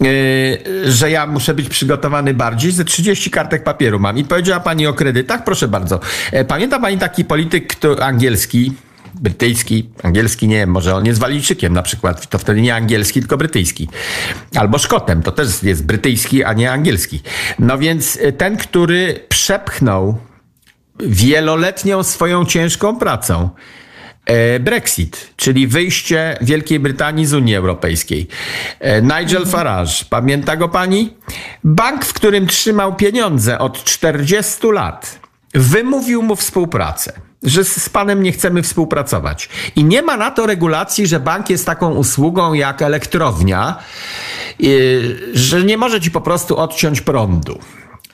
y, 0.04 0.92
że 0.92 1.10
ja 1.10 1.26
muszę 1.26 1.54
być 1.54 1.68
przygotowany 1.68 2.34
bardziej. 2.34 2.72
Ze 2.72 2.84
30 2.84 3.30
kartek 3.30 3.64
papieru 3.64 3.98
mam. 3.98 4.18
I 4.18 4.24
powiedziała 4.24 4.60
pani 4.60 4.86
o 4.86 4.92
kredytach. 4.92 5.44
Proszę 5.44 5.68
bardzo. 5.68 6.00
Pamięta 6.48 6.78
pani 6.78 6.98
taki 6.98 7.24
polityk 7.24 7.66
kto, 7.66 8.04
angielski, 8.04 8.72
brytyjski, 9.14 9.90
angielski, 10.02 10.48
nie 10.48 10.56
wiem, 10.56 10.70
może 10.70 10.94
on 10.94 11.06
jest 11.06 11.20
Walijczykiem 11.20 11.72
na 11.72 11.82
przykład, 11.82 12.28
to 12.28 12.38
wtedy 12.38 12.60
nie 12.60 12.74
angielski, 12.74 13.20
tylko 13.20 13.36
brytyjski. 13.36 13.88
Albo 14.56 14.78
Szkotem, 14.78 15.22
to 15.22 15.32
też 15.32 15.62
jest 15.62 15.86
brytyjski, 15.86 16.44
a 16.44 16.52
nie 16.52 16.72
angielski. 16.72 17.22
No 17.58 17.78
więc 17.78 18.16
y, 18.16 18.32
ten, 18.32 18.56
który 18.56 19.24
przepchnął 19.28 20.18
wieloletnią 21.00 22.02
swoją 22.02 22.44
ciężką 22.44 22.96
pracą 22.96 23.50
e, 24.26 24.60
Brexit, 24.60 25.32
czyli 25.36 25.66
wyjście 25.66 26.38
Wielkiej 26.40 26.80
Brytanii 26.80 27.26
z 27.26 27.34
Unii 27.34 27.56
Europejskiej. 27.56 28.28
E, 28.80 29.02
Nigel 29.02 29.46
Farage, 29.46 29.92
pamięta 30.10 30.56
go 30.56 30.68
pani? 30.68 31.16
Bank, 31.64 32.04
w 32.04 32.12
którym 32.12 32.46
trzymał 32.46 32.96
pieniądze 32.96 33.58
od 33.58 33.84
40 33.84 34.66
lat, 34.72 35.20
wymówił 35.54 36.22
mu 36.22 36.36
współpracę 36.36 37.29
że 37.42 37.64
z 37.64 37.88
panem 37.88 38.22
nie 38.22 38.32
chcemy 38.32 38.62
współpracować. 38.62 39.48
I 39.76 39.84
nie 39.84 40.02
ma 40.02 40.16
na 40.16 40.30
to 40.30 40.46
regulacji, 40.46 41.06
że 41.06 41.20
bank 41.20 41.50
jest 41.50 41.66
taką 41.66 41.94
usługą 41.94 42.52
jak 42.52 42.82
elektrownia, 42.82 43.76
że 45.34 45.64
nie 45.64 45.76
może 45.76 46.00
ci 46.00 46.10
po 46.10 46.20
prostu 46.20 46.56
odciąć 46.56 47.00
prądu. 47.00 47.58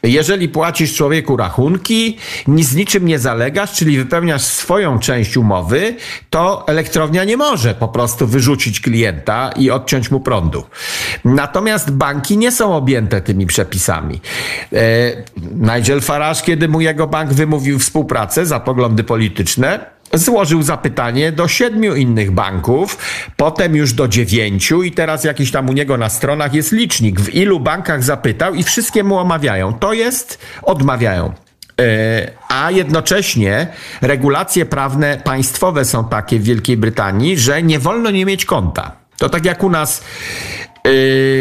Jeżeli 0.03 0.49
płacisz 0.49 0.95
człowieku 0.95 1.37
rachunki, 1.37 2.19
z 2.61 2.75
niczym 2.75 3.07
nie 3.07 3.19
zalegasz, 3.19 3.73
czyli 3.73 3.99
wypełniasz 3.99 4.43
swoją 4.43 4.99
część 4.99 5.37
umowy, 5.37 5.97
to 6.31 6.69
elektrownia 6.69 7.25
nie 7.25 7.37
może 7.37 7.75
po 7.75 7.89
prostu 7.89 8.27
wyrzucić 8.27 8.81
klienta 8.81 9.51
i 9.57 9.71
odciąć 9.71 10.11
mu 10.11 10.21
prądu. 10.21 10.65
Natomiast 11.25 11.91
banki 11.91 12.39
nie 12.39 12.53
są 12.53 12.77
objęte 12.77 13.21
tymi 13.21 13.47
przepisami. 13.47 14.21
E, 14.73 14.79
Nigel 15.55 16.01
Farage, 16.01 16.41
kiedy 16.45 16.69
mu 16.69 16.81
jego 16.81 17.07
bank 17.07 17.33
wymówił 17.33 17.79
współpracę 17.79 18.47
za 18.47 18.61
poglądy 18.61 19.05
polityczne, 19.05 19.96
złożył 20.13 20.63
zapytanie 20.63 21.33
do 21.33 21.49
siedmiu 21.49 21.95
innych 21.95 22.31
banków, 22.31 22.99
potem 23.37 23.77
już 23.77 23.93
do 23.93 24.09
dziewięciu 24.09 24.83
i 24.83 24.93
teraz 24.93 25.25
jakiś 25.25 25.51
tam 25.51 25.69
u 25.69 25.73
niego 25.73 25.97
na 25.97 26.09
stronach 26.09 26.55
jest 26.55 26.73
licznik, 26.73 27.21
w 27.21 27.35
ilu 27.35 27.61
bankach 27.61 28.03
zapytał 28.03 28.55
i 28.55 28.63
wszystkie 28.63 29.05
mu 29.05 29.19
omawiają. 29.19 29.73
To 29.73 29.93
jest, 29.93 30.39
odmawiają. 30.63 31.33
E, 31.81 32.31
a 32.49 32.71
jednocześnie 32.71 33.67
regulacje 34.01 34.67
prawne 34.67 35.21
państwowe 35.25 35.85
są 35.85 36.09
takie 36.09 36.39
w 36.39 36.43
Wielkiej 36.43 36.77
Brytanii, 36.77 37.39
że 37.39 37.63
nie 37.63 37.79
wolno 37.79 38.11
nie 38.11 38.27
mieć 38.27 38.45
konta. 38.45 38.93
To 39.19 39.29
tak 39.29 39.45
jak 39.45 39.63
u 39.63 39.71
nas 39.71 40.05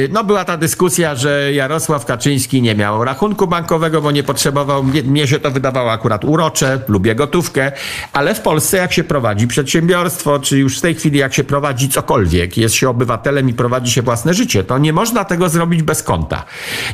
no 0.09 0.23
była 0.23 0.45
ta 0.45 0.57
dyskusja, 0.57 1.15
że 1.15 1.53
Jarosław 1.53 2.05
Kaczyński 2.05 2.61
nie 2.61 2.75
miał 2.75 3.03
rachunku 3.03 3.47
bankowego, 3.47 4.01
bo 4.01 4.11
nie 4.11 4.23
potrzebował, 4.23 4.83
mnie 4.83 5.27
się 5.27 5.39
to 5.39 5.51
wydawało 5.51 5.91
akurat 5.91 6.25
urocze, 6.25 6.79
lubię 6.87 7.15
gotówkę, 7.15 7.71
ale 8.13 8.35
w 8.35 8.41
Polsce 8.41 8.77
jak 8.77 8.93
się 8.93 9.03
prowadzi 9.03 9.47
przedsiębiorstwo, 9.47 10.39
czy 10.39 10.57
już 10.57 10.77
w 10.77 10.81
tej 10.81 10.95
chwili 10.95 11.19
jak 11.19 11.33
się 11.33 11.43
prowadzi 11.43 11.89
cokolwiek, 11.89 12.57
jest 12.57 12.75
się 12.75 12.89
obywatelem 12.89 13.49
i 13.49 13.53
prowadzi 13.53 13.91
się 13.91 14.01
własne 14.01 14.33
życie, 14.33 14.63
to 14.63 14.77
nie 14.77 14.93
można 14.93 15.25
tego 15.25 15.49
zrobić 15.49 15.83
bez 15.83 16.03
konta. 16.03 16.45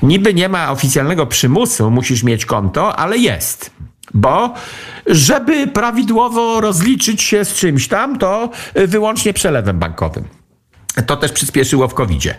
Niby 0.03 0.33
nie 0.33 0.49
ma 0.49 0.71
oficjalnego 0.71 1.25
przymusu, 1.25 1.91
musisz 1.91 2.23
mieć 2.23 2.45
konto, 2.45 2.95
ale 2.95 3.17
jest. 3.17 3.71
Bo 4.13 4.53
żeby 5.05 5.67
prawidłowo 5.67 6.61
rozliczyć 6.61 7.21
się 7.21 7.45
z 7.45 7.53
czymś 7.53 7.87
tam, 7.87 8.19
to 8.19 8.49
wyłącznie 8.75 9.33
przelewem 9.33 9.79
bankowym. 9.79 10.40
To 11.07 11.17
też 11.17 11.31
przyspieszyło 11.31 11.87
w 11.87 11.93
covid 11.93 12.19
-zie. 12.19 12.33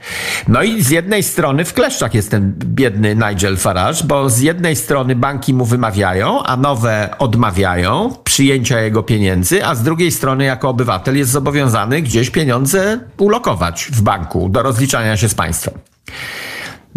No 0.49 0.63
i 0.63 0.83
z 0.83 0.91
jednej 0.91 1.23
strony 1.23 1.65
w 1.65 1.75
kleszczach 1.75 2.15
jest 2.15 2.31
ten 2.31 2.53
biedny 2.59 3.17
Nigel 3.17 3.57
Farage, 3.57 4.05
bo 4.05 4.31
z 4.31 4.41
jednej 4.41 4.77
strony 4.77 5.17
banki 5.17 5.55
mu 5.55 5.65
wymawiają, 5.65 6.43
a 6.43 6.57
nowe 6.57 7.15
odmawiają 7.19 8.15
przyjęcia 8.25 8.81
jego 8.81 9.03
pieniędzy, 9.03 9.65
a 9.65 9.75
z 9.75 9.83
drugiej 9.83 10.13
strony 10.13 10.45
jako 10.45 10.69
obywatel 10.69 11.19
jest 11.19 11.31
zobowiązany 11.31 12.03
gdzieś 12.03 12.31
pieniądze 12.31 13.01
ulokować 13.19 13.89
w 13.93 14.03
banku 14.03 14.49
do 14.49 14.63
rozliczania 14.63 15.17
się 15.17 15.29
z 15.29 15.35
państwem. 15.35 15.75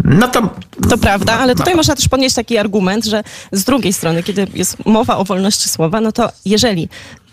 No 0.04 0.28
to, 0.28 0.50
to 0.90 0.98
prawda, 0.98 1.32
ale 1.32 1.54
tutaj 1.54 1.72
no. 1.72 1.76
można 1.76 1.96
też 1.96 2.08
podnieść 2.08 2.34
taki 2.34 2.58
argument, 2.58 3.04
że 3.04 3.22
z 3.52 3.64
drugiej 3.64 3.92
strony, 3.92 4.22
kiedy 4.22 4.46
jest 4.54 4.86
mowa 4.86 5.16
o 5.16 5.24
wolności 5.24 5.68
słowa, 5.68 6.00
no 6.00 6.12
to 6.12 6.32
jeżeli 6.44 6.88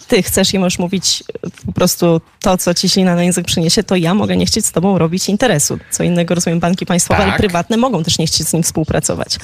ty 0.08 0.24
chcesz 0.24 0.54
i 0.54 0.60
możesz 0.60 0.80
mówić 0.80 1.24
po 1.66 1.72
prostu 1.72 2.22
to, 2.40 2.58
co 2.58 2.74
ci 2.74 2.90
ślina 2.90 3.16
na 3.16 3.24
język 3.24 3.46
przyniesie, 3.46 3.84
to 3.84 3.96
ja 3.96 4.14
mogę 4.14 4.38
nie 4.38 4.46
chcieć 4.46 4.66
z 4.66 4.72
tobą 4.72 4.98
robić 4.98 5.30
interesu. 5.30 5.80
Co 5.92 6.04
innego 6.04 6.36
rozumiem 6.36 6.60
banki 6.60 6.86
państwowe, 6.86 7.20
tak. 7.20 7.30
ale 7.30 7.38
prywatne 7.38 7.78
mogą 7.78 8.04
też 8.04 8.20
nie 8.20 8.28
chcieć 8.28 8.48
z 8.48 8.54
nim 8.54 8.64
współpracować. 8.64 9.38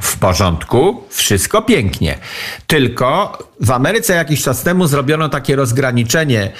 W 0.00 0.18
porządku, 0.18 1.02
wszystko 1.10 1.62
pięknie. 1.62 2.18
Tylko 2.66 3.38
w 3.60 3.70
Ameryce 3.70 4.14
jakiś 4.14 4.42
czas 4.42 4.62
temu 4.62 4.86
zrobiono 4.86 5.28
takie 5.28 5.56
rozgraniczenie, 5.56 6.52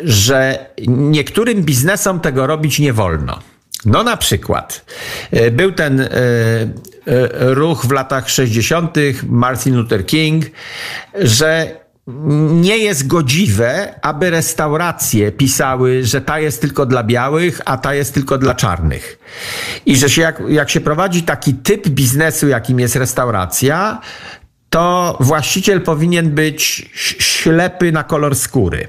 że 0.00 0.66
niektórym 0.88 1.62
biznesom 1.62 2.20
tego 2.20 2.46
robić 2.46 2.78
nie 2.78 2.92
wolno. 2.92 3.38
No 3.84 4.02
na 4.02 4.16
przykład 4.16 4.84
e, 5.30 5.50
był 5.50 5.72
ten 5.72 6.00
e, 6.00 6.06
e, 6.06 6.08
ruch 7.38 7.86
w 7.86 7.90
latach 7.90 8.30
60. 8.30 8.96
Martin 9.28 9.76
Luther 9.76 10.06
King, 10.06 10.44
że 11.14 11.76
nie 12.06 12.78
jest 12.78 13.06
godziwe, 13.06 13.94
aby 14.02 14.30
restauracje 14.30 15.32
pisały, 15.32 16.04
że 16.04 16.20
ta 16.20 16.38
jest 16.40 16.60
tylko 16.60 16.86
dla 16.86 17.04
białych, 17.04 17.60
a 17.64 17.76
ta 17.76 17.94
jest 17.94 18.14
tylko 18.14 18.38
dla 18.38 18.54
czarnych. 18.54 19.18
I 19.86 19.96
że 19.96 20.10
się 20.10 20.22
jak, 20.22 20.42
jak 20.48 20.70
się 20.70 20.80
prowadzi 20.80 21.22
taki 21.22 21.54
typ 21.54 21.88
biznesu, 21.88 22.48
jakim 22.48 22.80
jest 22.80 22.96
restauracja, 22.96 24.00
to 24.70 25.16
właściciel 25.20 25.80
powinien 25.80 26.30
być 26.30 26.90
ślepy 27.18 27.92
na 27.92 28.04
kolor 28.04 28.36
skóry. 28.36 28.88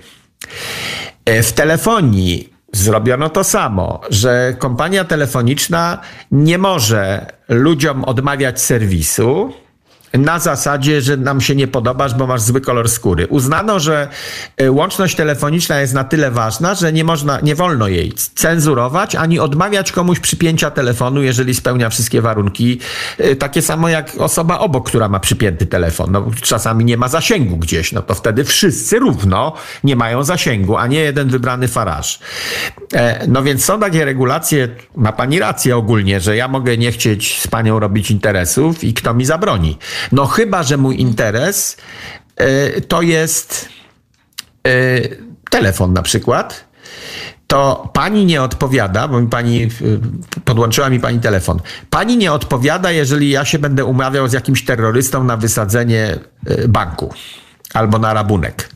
E, 1.25 1.43
w 1.43 1.53
telefonii 1.53 2.53
zrobiono 2.73 3.29
to 3.29 3.43
samo, 3.43 4.01
że 4.09 4.55
kompania 4.59 5.03
telefoniczna 5.03 6.01
nie 6.31 6.57
może 6.57 7.25
ludziom 7.49 8.03
odmawiać 8.03 8.61
serwisu, 8.61 9.53
na 10.13 10.39
zasadzie, 10.39 11.01
że 11.01 11.17
nam 11.17 11.41
się 11.41 11.55
nie 11.55 11.67
podobasz, 11.67 12.13
bo 12.13 12.27
masz 12.27 12.41
zły 12.41 12.61
kolor 12.61 12.89
skóry. 12.89 13.27
Uznano, 13.27 13.79
że 13.79 14.07
e, 14.57 14.71
łączność 14.71 15.15
telefoniczna 15.15 15.79
jest 15.79 15.93
na 15.93 16.03
tyle 16.03 16.31
ważna, 16.31 16.75
że 16.75 16.93
nie 16.93 17.03
można, 17.03 17.39
nie 17.41 17.55
wolno 17.55 17.87
jej 17.87 18.13
cenzurować, 18.35 19.15
ani 19.15 19.39
odmawiać 19.39 19.91
komuś 19.91 20.19
przypięcia 20.19 20.71
telefonu, 20.71 21.21
jeżeli 21.21 21.55
spełnia 21.55 21.89
wszystkie 21.89 22.21
warunki. 22.21 22.79
E, 23.17 23.35
takie 23.35 23.61
samo 23.61 23.89
jak 23.89 24.11
osoba 24.19 24.59
obok, 24.59 24.87
która 24.89 25.09
ma 25.09 25.19
przypięty 25.19 25.65
telefon. 25.65 26.11
No, 26.11 26.31
czasami 26.41 26.85
nie 26.85 26.97
ma 26.97 27.07
zasięgu 27.07 27.57
gdzieś, 27.57 27.91
no 27.91 28.01
to 28.01 28.15
wtedy 28.15 28.43
wszyscy 28.43 28.99
równo 28.99 29.53
nie 29.83 29.95
mają 29.95 30.23
zasięgu, 30.23 30.77
a 30.77 30.87
nie 30.87 30.99
jeden 30.99 31.29
wybrany 31.29 31.67
faraż. 31.67 32.19
E, 32.93 33.27
no 33.27 33.43
więc 33.43 33.65
są 33.65 33.79
takie 33.79 34.05
regulacje, 34.05 34.67
ma 34.95 35.11
pani 35.11 35.39
rację 35.39 35.77
ogólnie, 35.77 36.19
że 36.19 36.35
ja 36.35 36.47
mogę 36.47 36.77
nie 36.77 36.91
chcieć 36.91 37.41
z 37.41 37.47
panią 37.47 37.79
robić 37.79 38.11
interesów 38.11 38.83
i 38.83 38.93
kto 38.93 39.13
mi 39.13 39.25
zabroni. 39.25 39.77
No 40.11 40.25
chyba, 40.25 40.63
że 40.63 40.77
mój 40.77 41.01
interes 41.01 41.77
y, 42.41 42.81
to 42.81 43.01
jest 43.01 43.69
y, 44.67 45.17
telefon 45.49 45.93
na 45.93 46.01
przykład, 46.01 46.67
to 47.47 47.89
pani 47.93 48.25
nie 48.25 48.41
odpowiada, 48.41 49.07
bo 49.07 49.21
mi 49.21 49.27
pani 49.27 49.63
y, 49.63 49.69
podłączyła 50.45 50.89
mi 50.89 50.99
pani 50.99 51.19
telefon. 51.19 51.59
Pani 51.89 52.17
nie 52.17 52.33
odpowiada, 52.33 52.91
jeżeli 52.91 53.29
ja 53.29 53.45
się 53.45 53.59
będę 53.59 53.85
umawiał 53.85 54.27
z 54.27 54.33
jakimś 54.33 54.65
terrorystą 54.65 55.23
na 55.23 55.37
wysadzenie 55.37 56.19
banku 56.67 57.13
albo 57.73 57.99
na 57.99 58.13
rabunek. 58.13 58.69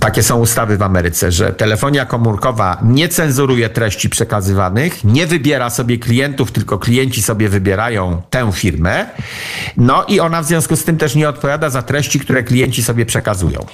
Takie 0.00 0.22
są 0.22 0.38
ustawy 0.38 0.76
w 0.76 0.82
Ameryce, 0.82 1.32
że 1.32 1.52
telefonia 1.52 2.06
komórkowa 2.06 2.78
nie 2.82 3.08
cenzuruje 3.08 3.68
treści 3.68 4.10
przekazywanych, 4.10 5.04
nie 5.04 5.26
wybiera 5.26 5.70
sobie 5.70 5.98
klientów, 5.98 6.52
tylko 6.52 6.78
klienci 6.78 7.22
sobie 7.22 7.48
wybierają 7.48 8.22
tę 8.30 8.52
firmę. 8.52 9.06
No 9.76 10.04
i 10.04 10.20
ona 10.20 10.42
w 10.42 10.46
związku 10.46 10.76
z 10.76 10.84
tym 10.84 10.96
też 10.96 11.14
nie 11.14 11.28
odpowiada 11.28 11.70
za 11.70 11.82
treści, 11.82 12.20
które 12.20 12.42
klienci 12.42 12.82
sobie 12.82 13.06
przekazują. 13.06 13.66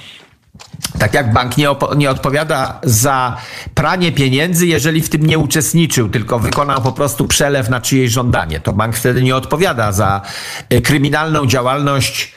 Tak 0.99 1.13
jak 1.13 1.33
bank 1.33 1.57
nie, 1.57 1.67
nie, 1.95 2.09
odpowiada 2.09 2.79
za 2.83 3.37
pranie 3.75 4.11
pieniędzy, 4.11 4.67
jeżeli 4.67 5.01
w 5.01 5.09
tym 5.09 5.25
nie 5.25 5.37
uczestniczył, 5.37 6.09
tylko 6.09 6.39
wykonał 6.39 6.81
po 6.81 6.91
prostu 6.91 7.27
przelew 7.27 7.69
na 7.69 7.81
czyjeś 7.81 8.11
żądanie, 8.11 8.59
to 8.59 8.73
bank 8.73 8.95
wtedy 8.95 9.23
nie 9.23 9.35
odpowiada 9.35 9.91
za 9.91 10.21
y, 10.73 10.81
kryminalną 10.81 11.47
działalność 11.47 12.33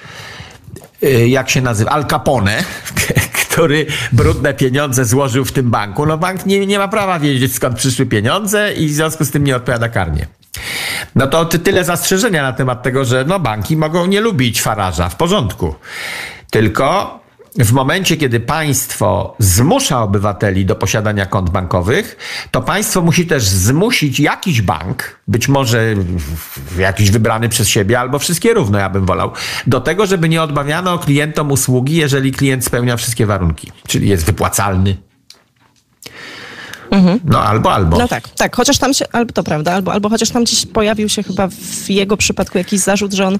jak 1.26 1.50
się 1.50 1.60
nazywa, 1.60 1.90
Al 1.90 2.06
Capone, 2.06 2.64
który 3.42 3.86
brudne 4.12 4.54
pieniądze 4.54 5.04
złożył 5.04 5.44
w 5.44 5.52
tym 5.52 5.70
banku. 5.70 6.06
No 6.06 6.18
bank 6.18 6.46
nie, 6.46 6.66
nie 6.66 6.78
ma 6.78 6.88
prawa 6.88 7.18
wiedzieć 7.18 7.54
skąd 7.54 7.76
przyszły 7.76 8.06
pieniądze 8.06 8.72
i 8.72 8.86
w 8.86 8.92
związku 8.92 9.24
z 9.24 9.30
tym 9.30 9.44
nie 9.44 9.56
odpowiada 9.56 9.88
karnie. 9.88 10.26
No 11.14 11.26
to 11.26 11.44
tyle 11.44 11.84
zastrzeżenia 11.84 12.42
na 12.42 12.52
temat 12.52 12.82
tego, 12.82 13.04
że 13.04 13.24
no 13.24 13.40
banki 13.40 13.76
mogą 13.76 14.06
nie 14.06 14.20
lubić 14.20 14.62
faraża, 14.62 15.08
w 15.08 15.16
porządku. 15.16 15.74
Tylko 16.50 17.18
w 17.58 17.72
momencie, 17.72 18.16
kiedy 18.16 18.40
państwo 18.40 19.36
zmusza 19.38 20.02
obywateli 20.02 20.66
do 20.66 20.76
posiadania 20.76 21.26
kont 21.26 21.50
bankowych, 21.50 22.16
to 22.50 22.62
państwo 22.62 23.02
musi 23.02 23.26
też 23.26 23.44
zmusić 23.44 24.20
jakiś 24.20 24.62
bank, 24.62 25.20
być 25.28 25.48
może 25.48 25.94
jakiś 26.78 27.10
wybrany 27.10 27.48
przez 27.48 27.68
siebie, 27.68 28.00
albo 28.00 28.18
wszystkie 28.18 28.54
równo, 28.54 28.78
ja 28.78 28.90
bym 28.90 29.06
wolał, 29.06 29.32
do 29.66 29.80
tego, 29.80 30.06
żeby 30.06 30.28
nie 30.28 30.42
odmawiano 30.42 30.98
klientom 30.98 31.52
usługi, 31.52 31.96
jeżeli 31.96 32.32
klient 32.32 32.64
spełnia 32.64 32.96
wszystkie 32.96 33.26
warunki, 33.26 33.72
czyli 33.88 34.08
jest 34.08 34.26
wypłacalny, 34.26 34.96
Mhm. 36.94 37.20
No 37.24 37.42
albo, 37.42 37.72
albo. 37.72 37.98
No 37.98 38.08
tak, 38.08 38.28
tak, 38.28 38.56
chociaż 38.56 38.78
tam 38.78 38.94
się, 38.94 39.04
albo 39.12 39.32
to 39.32 39.42
prawda, 39.42 39.72
albo, 39.72 39.92
albo 39.92 40.08
chociaż 40.08 40.30
tam 40.30 40.44
gdzieś 40.44 40.66
pojawił 40.66 41.08
się 41.08 41.22
chyba 41.22 41.48
w 41.48 41.90
jego 41.90 42.16
przypadku 42.16 42.58
jakiś 42.58 42.80
zarzut, 42.80 43.12
że 43.12 43.26
on 43.26 43.38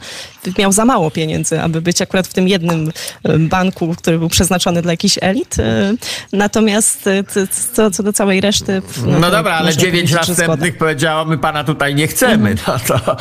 miał 0.59 0.73
za 0.73 0.85
mało 0.85 1.11
pieniędzy, 1.11 1.61
aby 1.61 1.83
być 1.83 2.03
akurat 2.03 2.27
w 2.27 2.35
tym 2.35 2.49
jednym 2.49 2.93
banku, 3.39 3.95
który 3.99 4.19
był 4.19 4.29
przeznaczony 4.29 4.83
dla 4.83 4.93
jakichś 4.93 5.19
elit. 5.21 5.59
E, 5.59 5.95
natomiast 6.33 7.07
e, 7.07 7.25
co, 7.73 7.91
co 7.91 8.03
do 8.03 8.13
całej 8.13 8.41
reszty... 8.41 8.83
No, 9.07 9.19
no 9.19 9.31
dobra, 9.31 9.55
ale 9.55 9.77
dziewięć 9.77 10.13
następnych 10.13 10.79
powiedziało, 10.79 11.25
my 11.25 11.39
pana 11.39 11.65
tutaj 11.65 11.95
nie 11.95 12.07
chcemy. 12.07 12.51
Mhm. 12.51 12.79
No 12.89 12.99
to, 12.99 13.17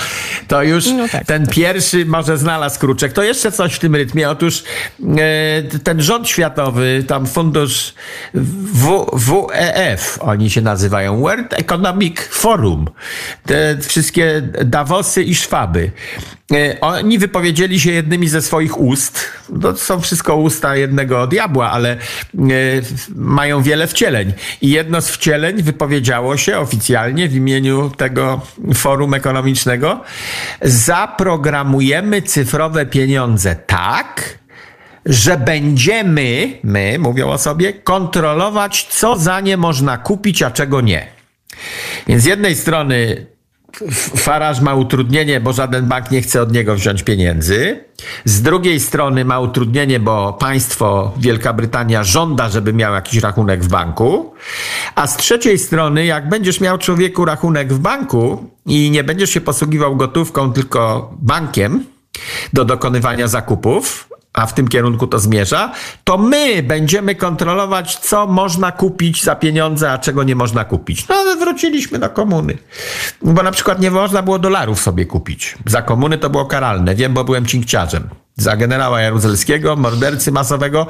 to 0.48 0.63
już 0.63 0.86
no 0.86 1.08
tak, 1.08 1.26
ten 1.26 1.46
tak. 1.46 1.56
pierwszy 1.56 2.06
może 2.06 2.38
znalazł 2.38 2.80
kruczek. 2.80 3.13
To 3.13 3.24
jeszcze 3.24 3.52
coś 3.52 3.74
w 3.74 3.80
tym 3.80 3.96
rytmie. 3.96 4.30
Otóż 4.30 4.63
e, 5.17 5.80
ten 5.80 6.02
rząd 6.02 6.28
światowy, 6.28 7.04
tam 7.08 7.28
fundusz 7.28 7.93
WEF, 9.13 10.19
oni 10.24 10.50
się 10.50 10.62
nazywają 10.62 11.22
World 11.22 11.54
Economic 11.54 12.22
Forum. 12.22 12.86
Te 13.46 13.78
wszystkie 13.78 14.42
Davosy 14.66 15.24
i 15.24 15.36
Szwaby. 15.36 15.92
E, 16.52 16.82
oni 16.82 17.20
wypowiedzieli 17.20 17.80
się 17.80 17.92
jednymi 17.92 18.30
ze 18.30 18.42
swoich 18.42 18.80
ust. 18.80 19.20
To 19.62 19.78
są 19.78 20.02
wszystko 20.02 20.36
usta 20.36 20.76
jednego 20.76 21.28
diabła, 21.28 21.72
ale 21.72 21.92
e, 21.92 21.98
mają 23.16 23.62
wiele 23.62 23.88
wcieleń. 23.88 24.34
I 24.62 24.70
jedno 24.70 25.02
z 25.02 25.10
wcieleń 25.10 25.64
wypowiedziało 25.64 26.38
się 26.38 26.60
oficjalnie 26.60 27.28
w 27.30 27.36
imieniu 27.36 27.92
tego 27.98 28.42
forum 28.74 29.14
ekonomicznego. 29.14 30.02
Zaprogramujemy 30.62 32.22
cyfrowe 32.22 32.86
pieniądze 32.86 33.56
tak, 33.56 34.40
że 35.06 35.38
będziemy, 35.38 36.60
my, 36.63 37.00
mówią 37.00 37.30
o 37.30 37.38
sobie, 37.38 37.74
kontrolować, 37.74 38.88
co 38.89 39.18
za 39.18 39.39
nie 39.39 39.58
można 39.58 39.98
kupić, 39.98 40.44
a 40.44 40.52
czego 40.52 40.82
nie. 40.82 41.08
Więc 42.08 42.24
z 42.24 42.26
jednej 42.26 42.56
strony 42.56 43.26
Faraż 44.16 44.62
ma 44.62 44.76
utrudnienie, 44.76 45.39
bo 45.39 45.54
żaden 45.54 45.86
bank 45.86 46.12
nie 46.12 46.22
chce 46.22 46.42
od 46.42 46.52
niego 46.52 46.76
wziąć 46.76 47.04
pieniędzy. 47.04 47.86
Z 48.26 48.42
drugiej 48.42 48.80
strony 48.80 49.26
ma 49.26 49.39
utrudnienie, 49.39 50.00
bo 50.00 50.34
państwo 50.34 51.13
Wielka 51.18 51.54
Brytania 51.54 52.04
żąda, 52.04 52.50
żeby 52.50 52.74
miał 52.74 52.94
jakiś 52.94 53.22
rachunek 53.22 53.63
w 53.63 53.68
banku. 53.68 54.34
A 54.96 55.08
z 55.08 55.18
trzeciej 55.18 55.60
strony, 55.60 56.06
jak 56.06 56.30
będziesz 56.30 56.62
miał 56.62 56.78
człowieku 56.78 57.26
rachunek 57.26 57.74
w 57.74 57.80
banku 57.80 58.50
i 58.66 58.92
nie 58.92 59.04
będziesz 59.04 59.30
się 59.30 59.42
posługiwał 59.42 59.96
gotówką, 59.96 60.54
tylko 60.54 61.12
bankiem 61.20 61.86
do 62.54 62.66
dokonywania 62.66 63.28
zakupów, 63.28 64.10
a 64.34 64.46
w 64.46 64.54
tym 64.54 64.67
kierunku 64.67 65.08
to 65.08 65.19
zmierza, 65.19 65.72
to 66.04 66.17
my 66.17 66.63
będziemy 66.63 67.15
kontrolować, 67.15 67.98
co 67.98 68.28
można 68.28 68.72
kupić 68.72 69.24
za 69.24 69.36
pieniądze, 69.36 69.91
a 69.91 69.98
czego 69.98 70.24
nie 70.24 70.36
można 70.36 70.65
kupić. 70.65 71.08
No, 71.08 71.15
ale 71.15 71.36
wróciliśmy 71.36 72.00
do 72.00 72.10
komuny. 72.10 72.58
Bo 73.22 73.43
na 73.43 73.52
przykład 73.52 73.80
nie 73.80 73.91
można 73.91 74.22
było 74.22 74.39
dolarów 74.39 74.82
sobie 74.82 75.06
kupić. 75.06 75.56
Za 75.65 75.82
komuny 75.82 76.17
to 76.17 76.30
było 76.30 76.46
karalne. 76.46 76.96
Wiem, 76.96 77.13
bo 77.13 77.24
byłem 77.24 77.46
cinkciarzem. 77.46 78.10
Za 78.36 78.58
generała 78.58 79.02
Jaruzelskiego, 79.02 79.76
mordercy 79.76 80.32
masowego, 80.32 80.88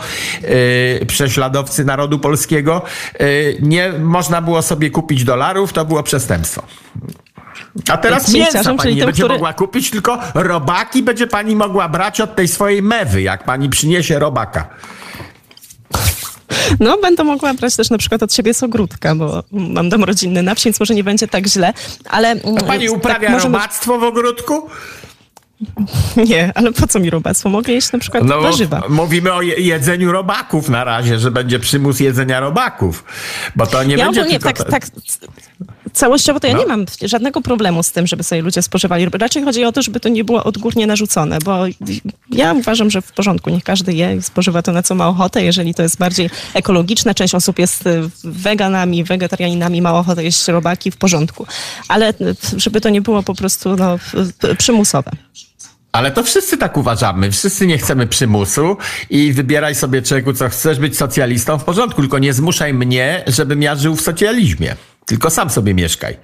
yy, 0.99 1.05
prześladowcy 1.05 1.85
narodu 1.85 2.19
polskiego, 2.19 2.81
yy, 3.19 3.57
nie 3.61 3.91
można 3.91 4.41
było 4.41 4.61
sobie 4.61 4.89
kupić 4.89 5.23
dolarów, 5.23 5.73
to 5.73 5.85
było 5.85 6.03
przestępstwo. 6.03 6.63
A 7.89 7.97
teraz 7.97 8.33
mięsa 8.33 8.75
pani 8.75 8.95
nie 8.95 9.05
będzie 9.05 9.23
który... 9.23 9.33
mogła 9.33 9.53
kupić, 9.53 9.89
tylko 9.89 10.19
robaki 10.33 11.03
będzie 11.03 11.27
pani 11.27 11.55
mogła 11.55 11.89
brać 11.89 12.21
od 12.21 12.35
tej 12.35 12.47
swojej 12.47 12.81
mewy, 12.81 13.21
jak 13.21 13.43
pani 13.43 13.69
przyniesie 13.69 14.19
robaka. 14.19 14.69
No, 16.79 16.97
będę 16.97 17.23
mogła 17.23 17.53
brać 17.53 17.75
też 17.75 17.89
na 17.89 17.97
przykład 17.97 18.23
od 18.23 18.33
siebie 18.33 18.53
z 18.53 18.63
ogródka, 18.63 19.15
bo 19.15 19.43
mam 19.51 19.89
dom 19.89 20.03
rodzinny 20.03 20.43
na 20.43 20.55
wsi, 20.55 20.63
więc 20.65 20.79
może 20.79 20.95
nie 20.95 21.03
będzie 21.03 21.27
tak 21.27 21.47
źle, 21.47 21.73
ale... 22.09 22.35
A 22.57 22.63
pani 22.63 22.87
tak 22.87 22.95
uprawia 22.97 23.31
tak 23.31 23.43
robactwo 23.43 23.99
w 23.99 24.03
ogródku? 24.03 24.69
Nie, 26.29 26.51
ale 26.55 26.71
po 26.71 26.87
co 26.87 26.99
mi 26.99 27.09
robactwo? 27.09 27.49
Mogę 27.49 27.73
jeść 27.73 27.91
na 27.91 27.99
przykład 27.99 28.23
no, 28.23 28.41
warzywa. 28.41 28.83
Mówimy 28.89 29.33
o 29.33 29.41
jedzeniu 29.41 30.11
robaków 30.11 30.69
na 30.69 30.83
razie, 30.83 31.19
że 31.19 31.31
będzie 31.31 31.59
przymus 31.59 31.99
jedzenia 31.99 32.39
robaków, 32.39 33.03
bo 33.55 33.67
to 33.67 33.83
nie 33.83 33.95
ja 33.95 34.05
będzie 34.05 34.25
tylko... 34.25 34.53
Tak, 34.53 34.63
tak, 34.71 34.85
całościowo 35.93 36.39
to 36.39 36.47
ja 36.47 36.53
no. 36.53 36.59
nie 36.59 36.65
mam 36.65 36.85
żadnego 37.01 37.41
problemu 37.41 37.83
z 37.83 37.91
tym, 37.91 38.07
żeby 38.07 38.23
sobie 38.23 38.41
ludzie 38.41 38.61
spożywali 38.61 39.05
ryby. 39.05 39.17
Raczej 39.17 39.43
chodzi 39.43 39.65
o 39.65 39.71
to, 39.71 39.81
żeby 39.81 39.99
to 39.99 40.09
nie 40.09 40.23
było 40.23 40.43
odgórnie 40.43 40.87
narzucone, 40.87 41.39
bo 41.45 41.65
ja 42.31 42.53
uważam, 42.53 42.89
że 42.89 43.01
w 43.01 43.11
porządku, 43.11 43.49
niech 43.49 43.63
każdy 43.63 43.93
je 43.93 44.15
i 44.15 44.21
spożywa 44.21 44.61
to, 44.61 44.71
na 44.71 44.83
co 44.83 44.95
ma 44.95 45.07
ochotę. 45.07 45.43
Jeżeli 45.43 45.73
to 45.73 45.83
jest 45.83 45.97
bardziej 45.97 46.29
ekologiczne, 46.53 47.15
część 47.15 47.35
osób 47.35 47.59
jest 47.59 47.87
y, 47.87 48.01
weganami, 48.23 49.03
wegetarianinami, 49.03 49.81
ma 49.81 49.93
ochotę 49.93 50.23
jeść 50.23 50.47
robaki, 50.47 50.91
w 50.91 50.97
porządku. 50.97 51.45
Ale 51.87 52.09
y, 52.09 52.35
żeby 52.57 52.81
to 52.81 52.89
nie 52.89 53.01
było 53.01 53.23
po 53.23 53.35
prostu 53.35 53.75
no, 53.75 53.99
przymusowe. 54.57 55.11
Ale 55.91 56.11
to 56.11 56.23
wszyscy 56.23 56.57
tak 56.57 56.77
uważamy. 56.77 57.31
Wszyscy 57.31 57.67
nie 57.67 57.77
chcemy 57.77 58.07
przymusu 58.07 58.77
i 59.09 59.33
wybieraj 59.33 59.75
sobie 59.75 60.01
człowieku, 60.01 60.33
co 60.33 60.49
chcesz 60.49 60.79
być 60.79 60.97
socjalistą 60.97 61.59
w 61.59 61.63
porządku, 61.63 62.01
tylko 62.01 62.19
nie 62.19 62.33
zmuszaj 62.33 62.73
mnie, 62.73 63.23
żebym 63.27 63.61
ja 63.61 63.75
żył 63.75 63.95
w 63.95 64.01
socjalizmie. 64.01 64.75
Tylko 65.05 65.29
sam 65.29 65.49
sobie 65.49 65.73
mieszkaj. 65.73 66.17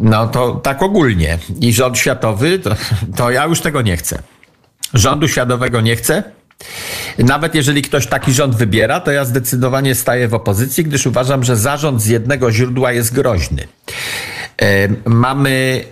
No 0.00 0.28
to 0.28 0.54
tak 0.54 0.82
ogólnie. 0.82 1.38
I 1.60 1.72
rząd 1.72 1.98
światowy, 1.98 2.58
to, 2.58 2.70
to 3.16 3.30
ja 3.30 3.44
już 3.44 3.60
tego 3.60 3.82
nie 3.82 3.96
chcę. 3.96 4.22
Rządu 4.94 5.28
światowego 5.28 5.80
nie 5.80 5.96
chcę. 5.96 6.22
Nawet 7.18 7.54
jeżeli 7.54 7.82
ktoś 7.82 8.06
taki 8.06 8.32
rząd 8.32 8.56
wybiera, 8.56 9.00
to 9.00 9.10
ja 9.10 9.24
zdecydowanie 9.24 9.94
staję 9.94 10.28
w 10.28 10.34
opozycji, 10.34 10.84
gdyż 10.84 11.06
uważam, 11.06 11.44
że 11.44 11.56
zarząd 11.56 12.02
z 12.02 12.06
jednego 12.06 12.52
źródła 12.52 12.92
jest 12.92 13.14
groźny. 13.14 13.68
Mamy 15.04 15.84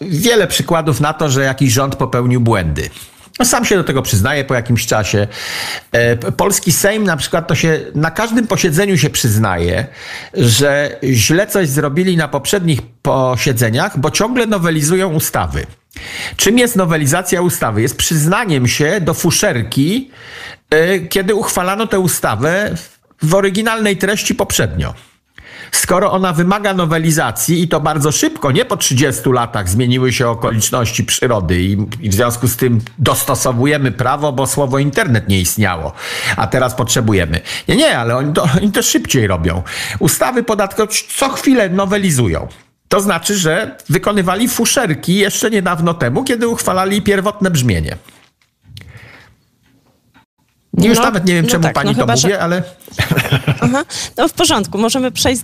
wiele 0.00 0.46
przykładów 0.46 1.00
na 1.00 1.12
to, 1.12 1.30
że 1.30 1.42
jakiś 1.42 1.72
rząd 1.72 1.96
popełnił 1.96 2.40
błędy. 2.40 2.90
No, 3.38 3.44
sam 3.44 3.64
się 3.64 3.76
do 3.76 3.84
tego 3.84 4.02
przyznaje 4.02 4.44
po 4.44 4.54
jakimś 4.54 4.86
czasie. 4.86 5.26
E, 5.92 6.16
polski 6.16 6.72
Sejm 6.72 7.04
na 7.04 7.16
przykład 7.16 7.48
to 7.48 7.54
się 7.54 7.80
na 7.94 8.10
każdym 8.10 8.46
posiedzeniu 8.46 8.98
się 8.98 9.10
przyznaje, 9.10 9.86
że 10.34 10.96
źle 11.04 11.46
coś 11.46 11.68
zrobili 11.68 12.16
na 12.16 12.28
poprzednich 12.28 12.82
posiedzeniach, 13.02 13.98
bo 13.98 14.10
ciągle 14.10 14.46
nowelizują 14.46 15.14
ustawy. 15.14 15.66
Czym 16.36 16.58
jest 16.58 16.76
nowelizacja 16.76 17.42
ustawy? 17.42 17.82
Jest 17.82 17.96
przyznaniem 17.96 18.68
się 18.68 19.00
do 19.00 19.14
fuszerki, 19.14 20.10
e, 20.70 20.98
kiedy 20.98 21.34
uchwalano 21.34 21.86
tę 21.86 21.98
ustawę 21.98 22.74
w 23.22 23.34
oryginalnej 23.34 23.96
treści 23.96 24.34
poprzednio. 24.34 24.94
Skoro 25.72 26.12
ona 26.12 26.32
wymaga 26.32 26.74
nowelizacji 26.74 27.62
i 27.62 27.68
to 27.68 27.80
bardzo 27.80 28.12
szybko, 28.12 28.52
nie 28.52 28.64
po 28.64 28.76
30 28.76 29.30
latach 29.30 29.68
zmieniły 29.68 30.12
się 30.12 30.28
okoliczności 30.28 31.04
przyrody 31.04 31.62
i, 31.62 31.76
i 32.00 32.08
w 32.08 32.14
związku 32.14 32.48
z 32.48 32.56
tym 32.56 32.80
dostosowujemy 32.98 33.92
prawo, 33.92 34.32
bo 34.32 34.46
słowo 34.46 34.78
internet 34.78 35.28
nie 35.28 35.40
istniało, 35.40 35.92
a 36.36 36.46
teraz 36.46 36.74
potrzebujemy. 36.74 37.40
Nie, 37.68 37.76
nie, 37.76 37.98
ale 37.98 38.16
oni 38.16 38.32
to, 38.32 38.48
oni 38.56 38.72
to 38.72 38.82
szybciej 38.82 39.26
robią. 39.26 39.62
Ustawy 39.98 40.42
podatkowe 40.42 40.92
co 41.16 41.28
chwilę 41.28 41.68
nowelizują. 41.68 42.48
To 42.88 43.00
znaczy, 43.00 43.36
że 43.36 43.76
wykonywali 43.88 44.48
fuszerki 44.48 45.14
jeszcze 45.14 45.50
niedawno 45.50 45.94
temu, 45.94 46.24
kiedy 46.24 46.48
uchwalali 46.48 47.02
pierwotne 47.02 47.50
brzmienie. 47.50 47.96
Już 50.76 50.98
no, 50.98 51.04
nawet 51.04 51.24
nie 51.24 51.34
wiem, 51.34 51.44
no 51.44 51.50
czemu 51.50 51.62
tak, 51.62 51.74
pani 51.74 51.90
no 51.90 52.06
to 52.06 52.12
mówi, 52.12 52.20
że... 52.20 52.40
ale... 52.40 52.62
Aha. 53.60 53.84
No 54.16 54.28
w 54.28 54.32
porządku, 54.32 54.78
możemy 54.78 55.10
przejść 55.10 55.42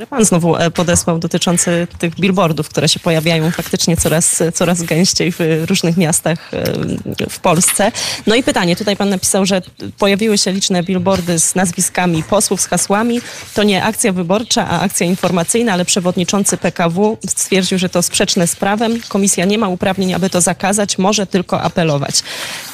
który 0.00 0.06
pan 0.10 0.24
znowu 0.24 0.56
e, 0.56 0.70
podesłał, 0.70 1.18
dotyczący 1.18 1.86
tych 1.98 2.14
billboardów, 2.14 2.68
które 2.68 2.88
się 2.88 3.00
pojawiają 3.00 3.50
faktycznie 3.50 3.96
coraz, 3.96 4.42
coraz 4.54 4.82
gęściej 4.82 5.32
w 5.32 5.38
różnych 5.68 5.96
miastach 5.96 6.54
e, 6.54 7.28
w 7.30 7.38
Polsce. 7.38 7.92
No 8.26 8.34
i 8.34 8.42
pytanie, 8.42 8.76
tutaj 8.76 8.96
pan 8.96 9.08
napisał, 9.08 9.46
że 9.46 9.62
pojawiły 9.98 10.38
się 10.38 10.52
liczne 10.52 10.82
billboardy 10.82 11.38
z 11.38 11.54
nazwiskami 11.54 12.22
posłów, 12.22 12.60
z 12.60 12.66
hasłami. 12.66 13.20
To 13.54 13.62
nie 13.62 13.84
akcja 13.84 14.12
wyborcza, 14.12 14.68
a 14.68 14.80
akcja 14.80 15.06
informacyjna, 15.06 15.72
ale 15.72 15.84
przewodniczący 15.84 16.56
PKW 16.56 17.18
stwierdził, 17.28 17.78
że 17.78 17.88
to 17.88 18.02
sprzeczne 18.02 18.46
z 18.46 18.56
prawem. 18.56 19.00
Komisja 19.08 19.44
nie 19.44 19.58
ma 19.58 19.68
uprawnień, 19.68 20.14
aby 20.14 20.30
to 20.30 20.40
zakazać, 20.40 20.98
może 20.98 21.26
tylko 21.26 21.62
apelować. 21.62 22.22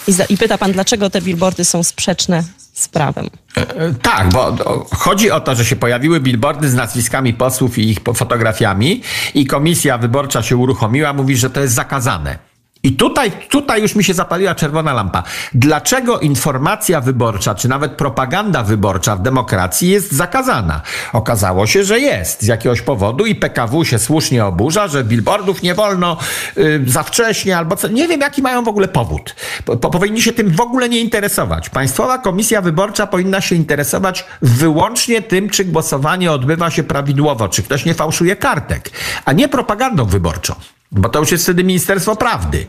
I, 0.08 0.12
za, 0.12 0.24
i 0.24 0.36
pyta 0.36 0.58
pan, 0.58 0.72
dlaczego 0.72 1.10
te 1.10 1.20
billboardy 1.20 1.64
są 1.64 1.82
sprzeczne 1.82 2.44
z 2.76 2.88
prawem. 2.88 3.26
E, 3.56 3.94
tak, 4.02 4.28
bo 4.28 4.56
chodzi 4.96 5.30
o 5.30 5.40
to, 5.40 5.54
że 5.54 5.64
się 5.64 5.76
pojawiły 5.76 6.20
billboardy 6.20 6.68
z 6.68 6.74
nazwiskami 6.74 7.34
posłów 7.34 7.78
i 7.78 7.90
ich 7.90 7.98
fotografiami 8.14 9.02
i 9.34 9.46
komisja 9.46 9.98
wyborcza 9.98 10.42
się 10.42 10.56
uruchomiła, 10.56 11.12
mówi, 11.12 11.36
że 11.36 11.50
to 11.50 11.60
jest 11.60 11.74
zakazane. 11.74 12.38
I 12.86 12.92
tutaj, 12.92 13.32
tutaj 13.48 13.82
już 13.82 13.94
mi 13.94 14.04
się 14.04 14.14
zapaliła 14.14 14.54
czerwona 14.54 14.92
lampa. 14.92 15.22
Dlaczego 15.54 16.18
informacja 16.18 17.00
wyborcza, 17.00 17.54
czy 17.54 17.68
nawet 17.68 17.92
propaganda 17.92 18.62
wyborcza 18.62 19.16
w 19.16 19.22
demokracji 19.22 19.90
jest 19.90 20.12
zakazana? 20.12 20.80
Okazało 21.12 21.66
się, 21.66 21.84
że 21.84 22.00
jest 22.00 22.42
z 22.42 22.46
jakiegoś 22.46 22.82
powodu 22.82 23.26
i 23.26 23.34
PKW 23.34 23.84
się 23.84 23.98
słusznie 23.98 24.44
oburza, 24.44 24.88
że 24.88 25.04
billboardów 25.04 25.62
nie 25.62 25.74
wolno 25.74 26.16
y, 26.56 26.84
za 26.86 27.02
wcześnie 27.02 27.56
albo 27.58 27.76
co. 27.76 27.88
Nie 27.88 28.08
wiem, 28.08 28.20
jaki 28.20 28.42
mają 28.42 28.64
w 28.64 28.68
ogóle 28.68 28.88
powód. 28.88 29.34
Po, 29.64 29.76
powinni 29.76 30.22
się 30.22 30.32
tym 30.32 30.50
w 30.50 30.60
ogóle 30.60 30.88
nie 30.88 31.00
interesować. 31.00 31.70
Państwowa 31.70 32.18
Komisja 32.18 32.62
Wyborcza 32.62 33.06
powinna 33.06 33.40
się 33.40 33.56
interesować 33.56 34.24
wyłącznie 34.42 35.22
tym, 35.22 35.50
czy 35.50 35.64
głosowanie 35.64 36.32
odbywa 36.32 36.70
się 36.70 36.82
prawidłowo, 36.82 37.48
czy 37.48 37.62
ktoś 37.62 37.84
nie 37.84 37.94
fałszuje 37.94 38.36
kartek, 38.36 38.90
a 39.24 39.32
nie 39.32 39.48
propagandą 39.48 40.04
wyborczą. 40.04 40.54
Bo 40.92 41.08
to 41.08 41.18
już 41.18 41.32
jest 41.32 41.44
wtedy 41.44 41.64
Ministerstwo 41.64 42.16
Prawdy. 42.16 42.66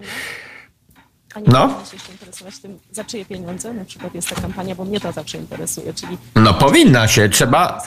A 1.35 1.39
nie 1.39 1.47
no. 1.47 1.83
się 1.91 2.11
interesować 2.11 2.59
tym, 2.59 2.79
za 2.91 3.03
czyje 3.03 3.25
pieniądze 3.25 3.73
na 3.73 3.85
przykład 3.85 4.15
jest 4.15 4.29
ta 4.29 4.41
kampania, 4.41 4.75
bo 4.75 4.85
mnie 4.85 4.99
to 4.99 5.11
zawsze 5.11 5.37
interesuje, 5.37 5.93
czyli... 5.93 6.17
No 6.35 6.53
powinna 6.53 7.07
się, 7.07 7.29
trzeba... 7.29 7.81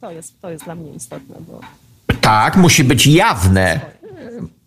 to, 0.00 0.10
jest, 0.10 0.40
to 0.40 0.50
jest 0.50 0.64
dla 0.64 0.74
mnie 0.74 0.92
istotne, 0.92 1.36
bo... 1.40 1.60
Tak, 2.20 2.56
musi 2.56 2.84
być 2.84 3.06
jawne. 3.06 3.80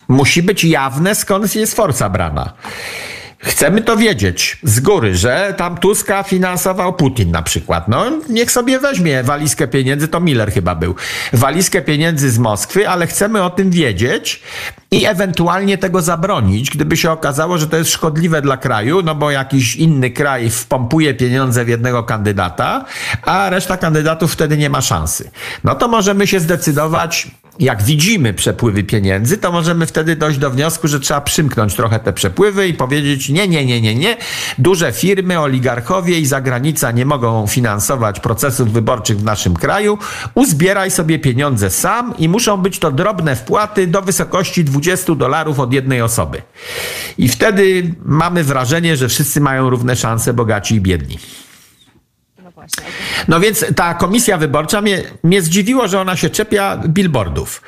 Musi 0.08 0.44
być 0.44 0.64
jawne, 0.64 1.16
skąd 1.16 1.56
jest 1.56 1.76
forca 1.76 2.10
brana. 2.10 2.54
Chcemy 3.44 3.82
to 3.82 3.98
wiedzieć 3.98 4.58
z 4.64 4.80
góry, 4.80 5.16
że 5.16 5.54
tam 5.58 5.78
Tuska 5.78 6.24
finansował 6.24 6.94
Putin 6.94 7.32
na 7.32 7.42
przykład. 7.42 7.88
No, 7.88 8.06
niech 8.30 8.52
sobie 8.52 8.80
weźmie 8.80 9.24
walizkę 9.24 9.68
pieniędzy, 9.68 10.08
to 10.08 10.20
Miller 10.20 10.52
chyba 10.52 10.76
był. 10.76 10.96
Walizkę 11.34 11.82
pieniędzy 11.82 12.32
z 12.32 12.40
Moskwy, 12.40 12.90
ale 12.90 13.08
chcemy 13.08 13.44
o 13.44 13.50
tym 13.50 13.72
wiedzieć 13.72 14.42
i 14.92 15.06
ewentualnie 15.06 15.78
tego 15.78 16.02
zabronić, 16.02 16.70
gdyby 16.70 16.98
się 16.98 17.12
okazało, 17.12 17.58
że 17.58 17.68
to 17.68 17.78
jest 17.78 17.92
szkodliwe 17.92 18.42
dla 18.42 18.58
kraju, 18.58 19.02
no 19.02 19.16
bo 19.16 19.32
jakiś 19.32 19.76
inny 19.76 20.10
kraj 20.10 20.50
wpompuje 20.50 21.14
pieniądze 21.14 21.66
w 21.66 21.68
jednego 21.68 22.04
kandydata, 22.04 22.86
a 23.22 23.50
reszta 23.50 23.78
kandydatów 23.78 24.34
wtedy 24.34 24.58
nie 24.58 24.70
ma 24.70 24.82
szansy. 24.82 25.32
No 25.64 25.76
to 25.76 25.88
możemy 25.88 26.28
się 26.28 26.40
zdecydować 26.40 27.28
jak 27.60 27.84
widzimy 27.84 28.34
przepływy 28.34 28.84
pieniędzy, 28.84 29.38
to 29.38 29.52
możemy 29.52 29.86
wtedy 29.86 30.16
dojść 30.16 30.40
do 30.40 30.52
wniosku, 30.52 30.88
że 30.88 31.00
trzeba 31.00 31.22
przymknąć 31.22 31.76
trochę 31.76 32.00
te 32.00 32.14
przepływy 32.14 32.68
i 32.68 32.74
powiedzieć 32.74 33.30
nie, 33.30 33.48
nie, 33.48 33.66
nie, 33.66 33.82
nie, 33.82 33.96
nie. 33.96 34.18
Duże 34.58 34.92
firmy, 34.92 35.40
oligarchowie 35.40 36.20
i 36.20 36.26
zagranica 36.26 36.92
nie 36.92 37.06
mogą 37.06 37.48
finansować 37.48 38.20
procesów 38.20 38.72
wyborczych 38.72 39.18
w 39.18 39.24
naszym 39.24 39.54
kraju. 39.54 39.98
Uzbieraj 40.34 40.92
sobie 40.92 41.20
pieniądze 41.20 41.70
sam 41.70 42.14
i 42.18 42.30
muszą 42.30 42.58
być 42.58 42.80
to 42.80 42.92
drobne 42.92 43.36
wpłaty 43.36 43.88
do 43.88 44.02
wysokości 44.02 44.64
20 44.64 45.16
dolarów 45.16 45.60
od 45.60 45.74
jednej 45.74 46.02
osoby. 46.02 46.42
I 47.18 47.30
wtedy 47.30 47.94
mamy 48.06 48.44
wrażenie, 48.44 48.98
że 48.98 49.08
wszyscy 49.10 49.42
mają 49.42 49.70
równe 49.70 49.96
szanse, 49.96 50.34
bogaci 50.34 50.76
i 50.76 50.82
biedni. 50.82 51.20
No 53.28 53.40
więc 53.40 53.66
ta 53.76 53.94
komisja 53.94 54.38
wyborcza 54.38 54.82
mnie, 54.82 55.04
mnie 55.24 55.42
zdziwiło, 55.42 55.88
że 55.88 56.02
ona 56.02 56.16
się 56.16 56.30
czepia 56.30 56.78
billboardów. 56.88 57.62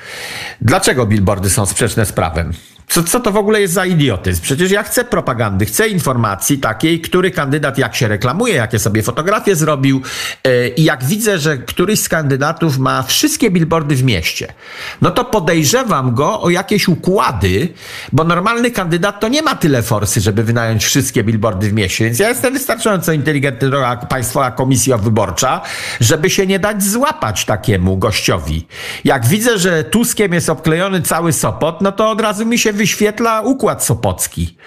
Dlaczego 0.61 1.05
billboardy 1.05 1.49
są 1.49 1.65
sprzeczne 1.65 2.05
z 2.05 2.11
prawem? 2.11 2.53
Co, 2.87 3.03
co 3.03 3.19
to 3.19 3.31
w 3.31 3.37
ogóle 3.37 3.61
jest 3.61 3.73
za 3.73 3.85
idiotyzm? 3.85 4.41
Przecież 4.41 4.71
ja 4.71 4.83
chcę 4.83 5.03
propagandy, 5.03 5.65
chcę 5.65 5.87
informacji 5.87 6.57
takiej, 6.57 7.01
który 7.01 7.31
kandydat 7.31 7.77
jak 7.77 7.95
się 7.95 8.07
reklamuje, 8.07 8.53
jakie 8.53 8.79
sobie 8.79 9.03
fotografie 9.03 9.55
zrobił 9.55 10.01
yy, 10.45 10.67
i 10.67 10.83
jak 10.83 11.03
widzę, 11.03 11.39
że 11.39 11.57
któryś 11.57 11.99
z 11.99 12.09
kandydatów 12.09 12.77
ma 12.77 13.03
wszystkie 13.03 13.51
billboardy 13.51 13.95
w 13.95 14.03
mieście, 14.03 14.53
no 15.01 15.11
to 15.11 15.25
podejrzewam 15.25 16.15
go 16.15 16.41
o 16.41 16.49
jakieś 16.49 16.87
układy, 16.87 17.73
bo 18.11 18.23
normalny 18.23 18.71
kandydat 18.71 19.19
to 19.19 19.27
nie 19.27 19.41
ma 19.41 19.55
tyle 19.55 19.83
forsy, 19.83 20.21
żeby 20.21 20.43
wynająć 20.43 20.85
wszystkie 20.85 21.23
billboardy 21.23 21.69
w 21.69 21.73
mieście, 21.73 22.05
więc 22.05 22.19
ja 22.19 22.29
jestem 22.29 22.53
wystarczająco 22.53 23.11
inteligentny 23.11 23.69
jak 23.81 24.07
Państwowa 24.07 24.51
Komisja 24.51 24.97
Wyborcza, 24.97 25.61
żeby 25.99 26.29
się 26.29 26.47
nie 26.47 26.59
dać 26.59 26.83
złapać 26.83 27.45
takiemu 27.45 27.97
gościowi. 27.97 28.67
Jak 29.03 29.25
widzę, 29.25 29.57
że 29.57 29.83
Tuskiem 29.83 30.33
jest 30.33 30.49
obklejony 30.49 31.01
cały 31.01 31.33
Sopot, 31.33 31.81
no 31.81 31.91
to 31.91 32.09
od 32.09 32.21
razu 32.21 32.45
mi 32.45 32.59
się 32.59 32.74
wyświetla 32.75 33.41
układ 33.41 33.83
sopocki. 33.83 34.57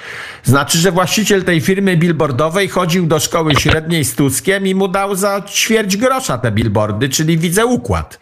Znaczy, 0.44 0.78
że 0.78 0.92
właściciel 0.92 1.44
tej 1.44 1.60
firmy 1.60 1.96
billboardowej 1.96 2.68
chodził 2.68 3.06
do 3.06 3.20
szkoły 3.20 3.54
średniej 3.54 4.04
z 4.04 4.14
Tuskiem 4.14 4.66
i 4.66 4.74
mu 4.74 4.88
dał 4.88 5.14
za 5.14 5.42
ćwierć 5.48 5.96
grosza 5.96 6.38
te 6.38 6.52
billboardy, 6.52 7.08
czyli 7.08 7.38
widzę 7.38 7.66
układ. 7.66 8.18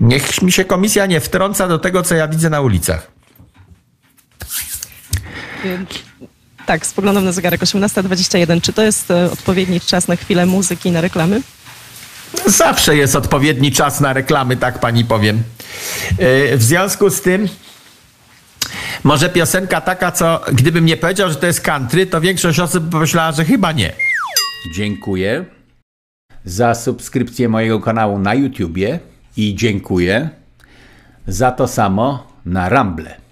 Niech 0.00 0.42
mi 0.42 0.52
się 0.52 0.64
komisja 0.64 1.06
nie 1.06 1.20
wtrąca 1.20 1.68
do 1.68 1.78
tego, 1.78 2.02
co 2.02 2.14
ja 2.14 2.28
widzę 2.28 2.50
na 2.50 2.60
ulicach. 2.60 3.10
Tak, 6.66 6.86
spoglądam 6.86 7.24
na 7.24 7.32
zegarek 7.32 7.60
18.21. 7.60 8.60
Czy 8.60 8.72
to 8.72 8.82
jest 8.82 9.10
e, 9.10 9.30
odpowiedni 9.32 9.80
czas 9.80 10.08
na 10.08 10.16
chwilę 10.16 10.46
muzyki 10.46 10.90
na 10.90 11.00
reklamy? 11.00 11.42
Zawsze 12.46 12.96
jest 12.96 13.16
odpowiedni 13.16 13.72
czas 13.72 14.00
na 14.00 14.12
reklamy, 14.12 14.56
tak 14.56 14.80
pani 14.80 15.04
powiem. 15.04 15.42
E, 16.18 16.56
w 16.56 16.62
związku 16.62 17.10
z 17.10 17.20
tym 17.20 17.48
może 19.06 19.28
piosenka 19.28 19.80
taka, 19.80 20.12
co 20.12 20.40
gdybym 20.52 20.86
nie 20.86 20.96
powiedział, 20.96 21.30
że 21.30 21.36
to 21.36 21.46
jest 21.46 21.60
country, 21.60 22.06
to 22.06 22.20
większość 22.20 22.60
osób 22.60 22.90
pomyślała, 22.90 23.32
że 23.32 23.44
chyba 23.44 23.72
nie. 23.72 23.92
Dziękuję 24.74 25.44
za 26.44 26.74
subskrypcję 26.74 27.48
mojego 27.48 27.80
kanału 27.80 28.18
na 28.18 28.34
YouTubie 28.34 29.00
i 29.36 29.54
dziękuję 29.54 30.28
za 31.26 31.50
to 31.50 31.68
samo 31.68 32.32
na 32.46 32.68
Rumble. 32.68 33.25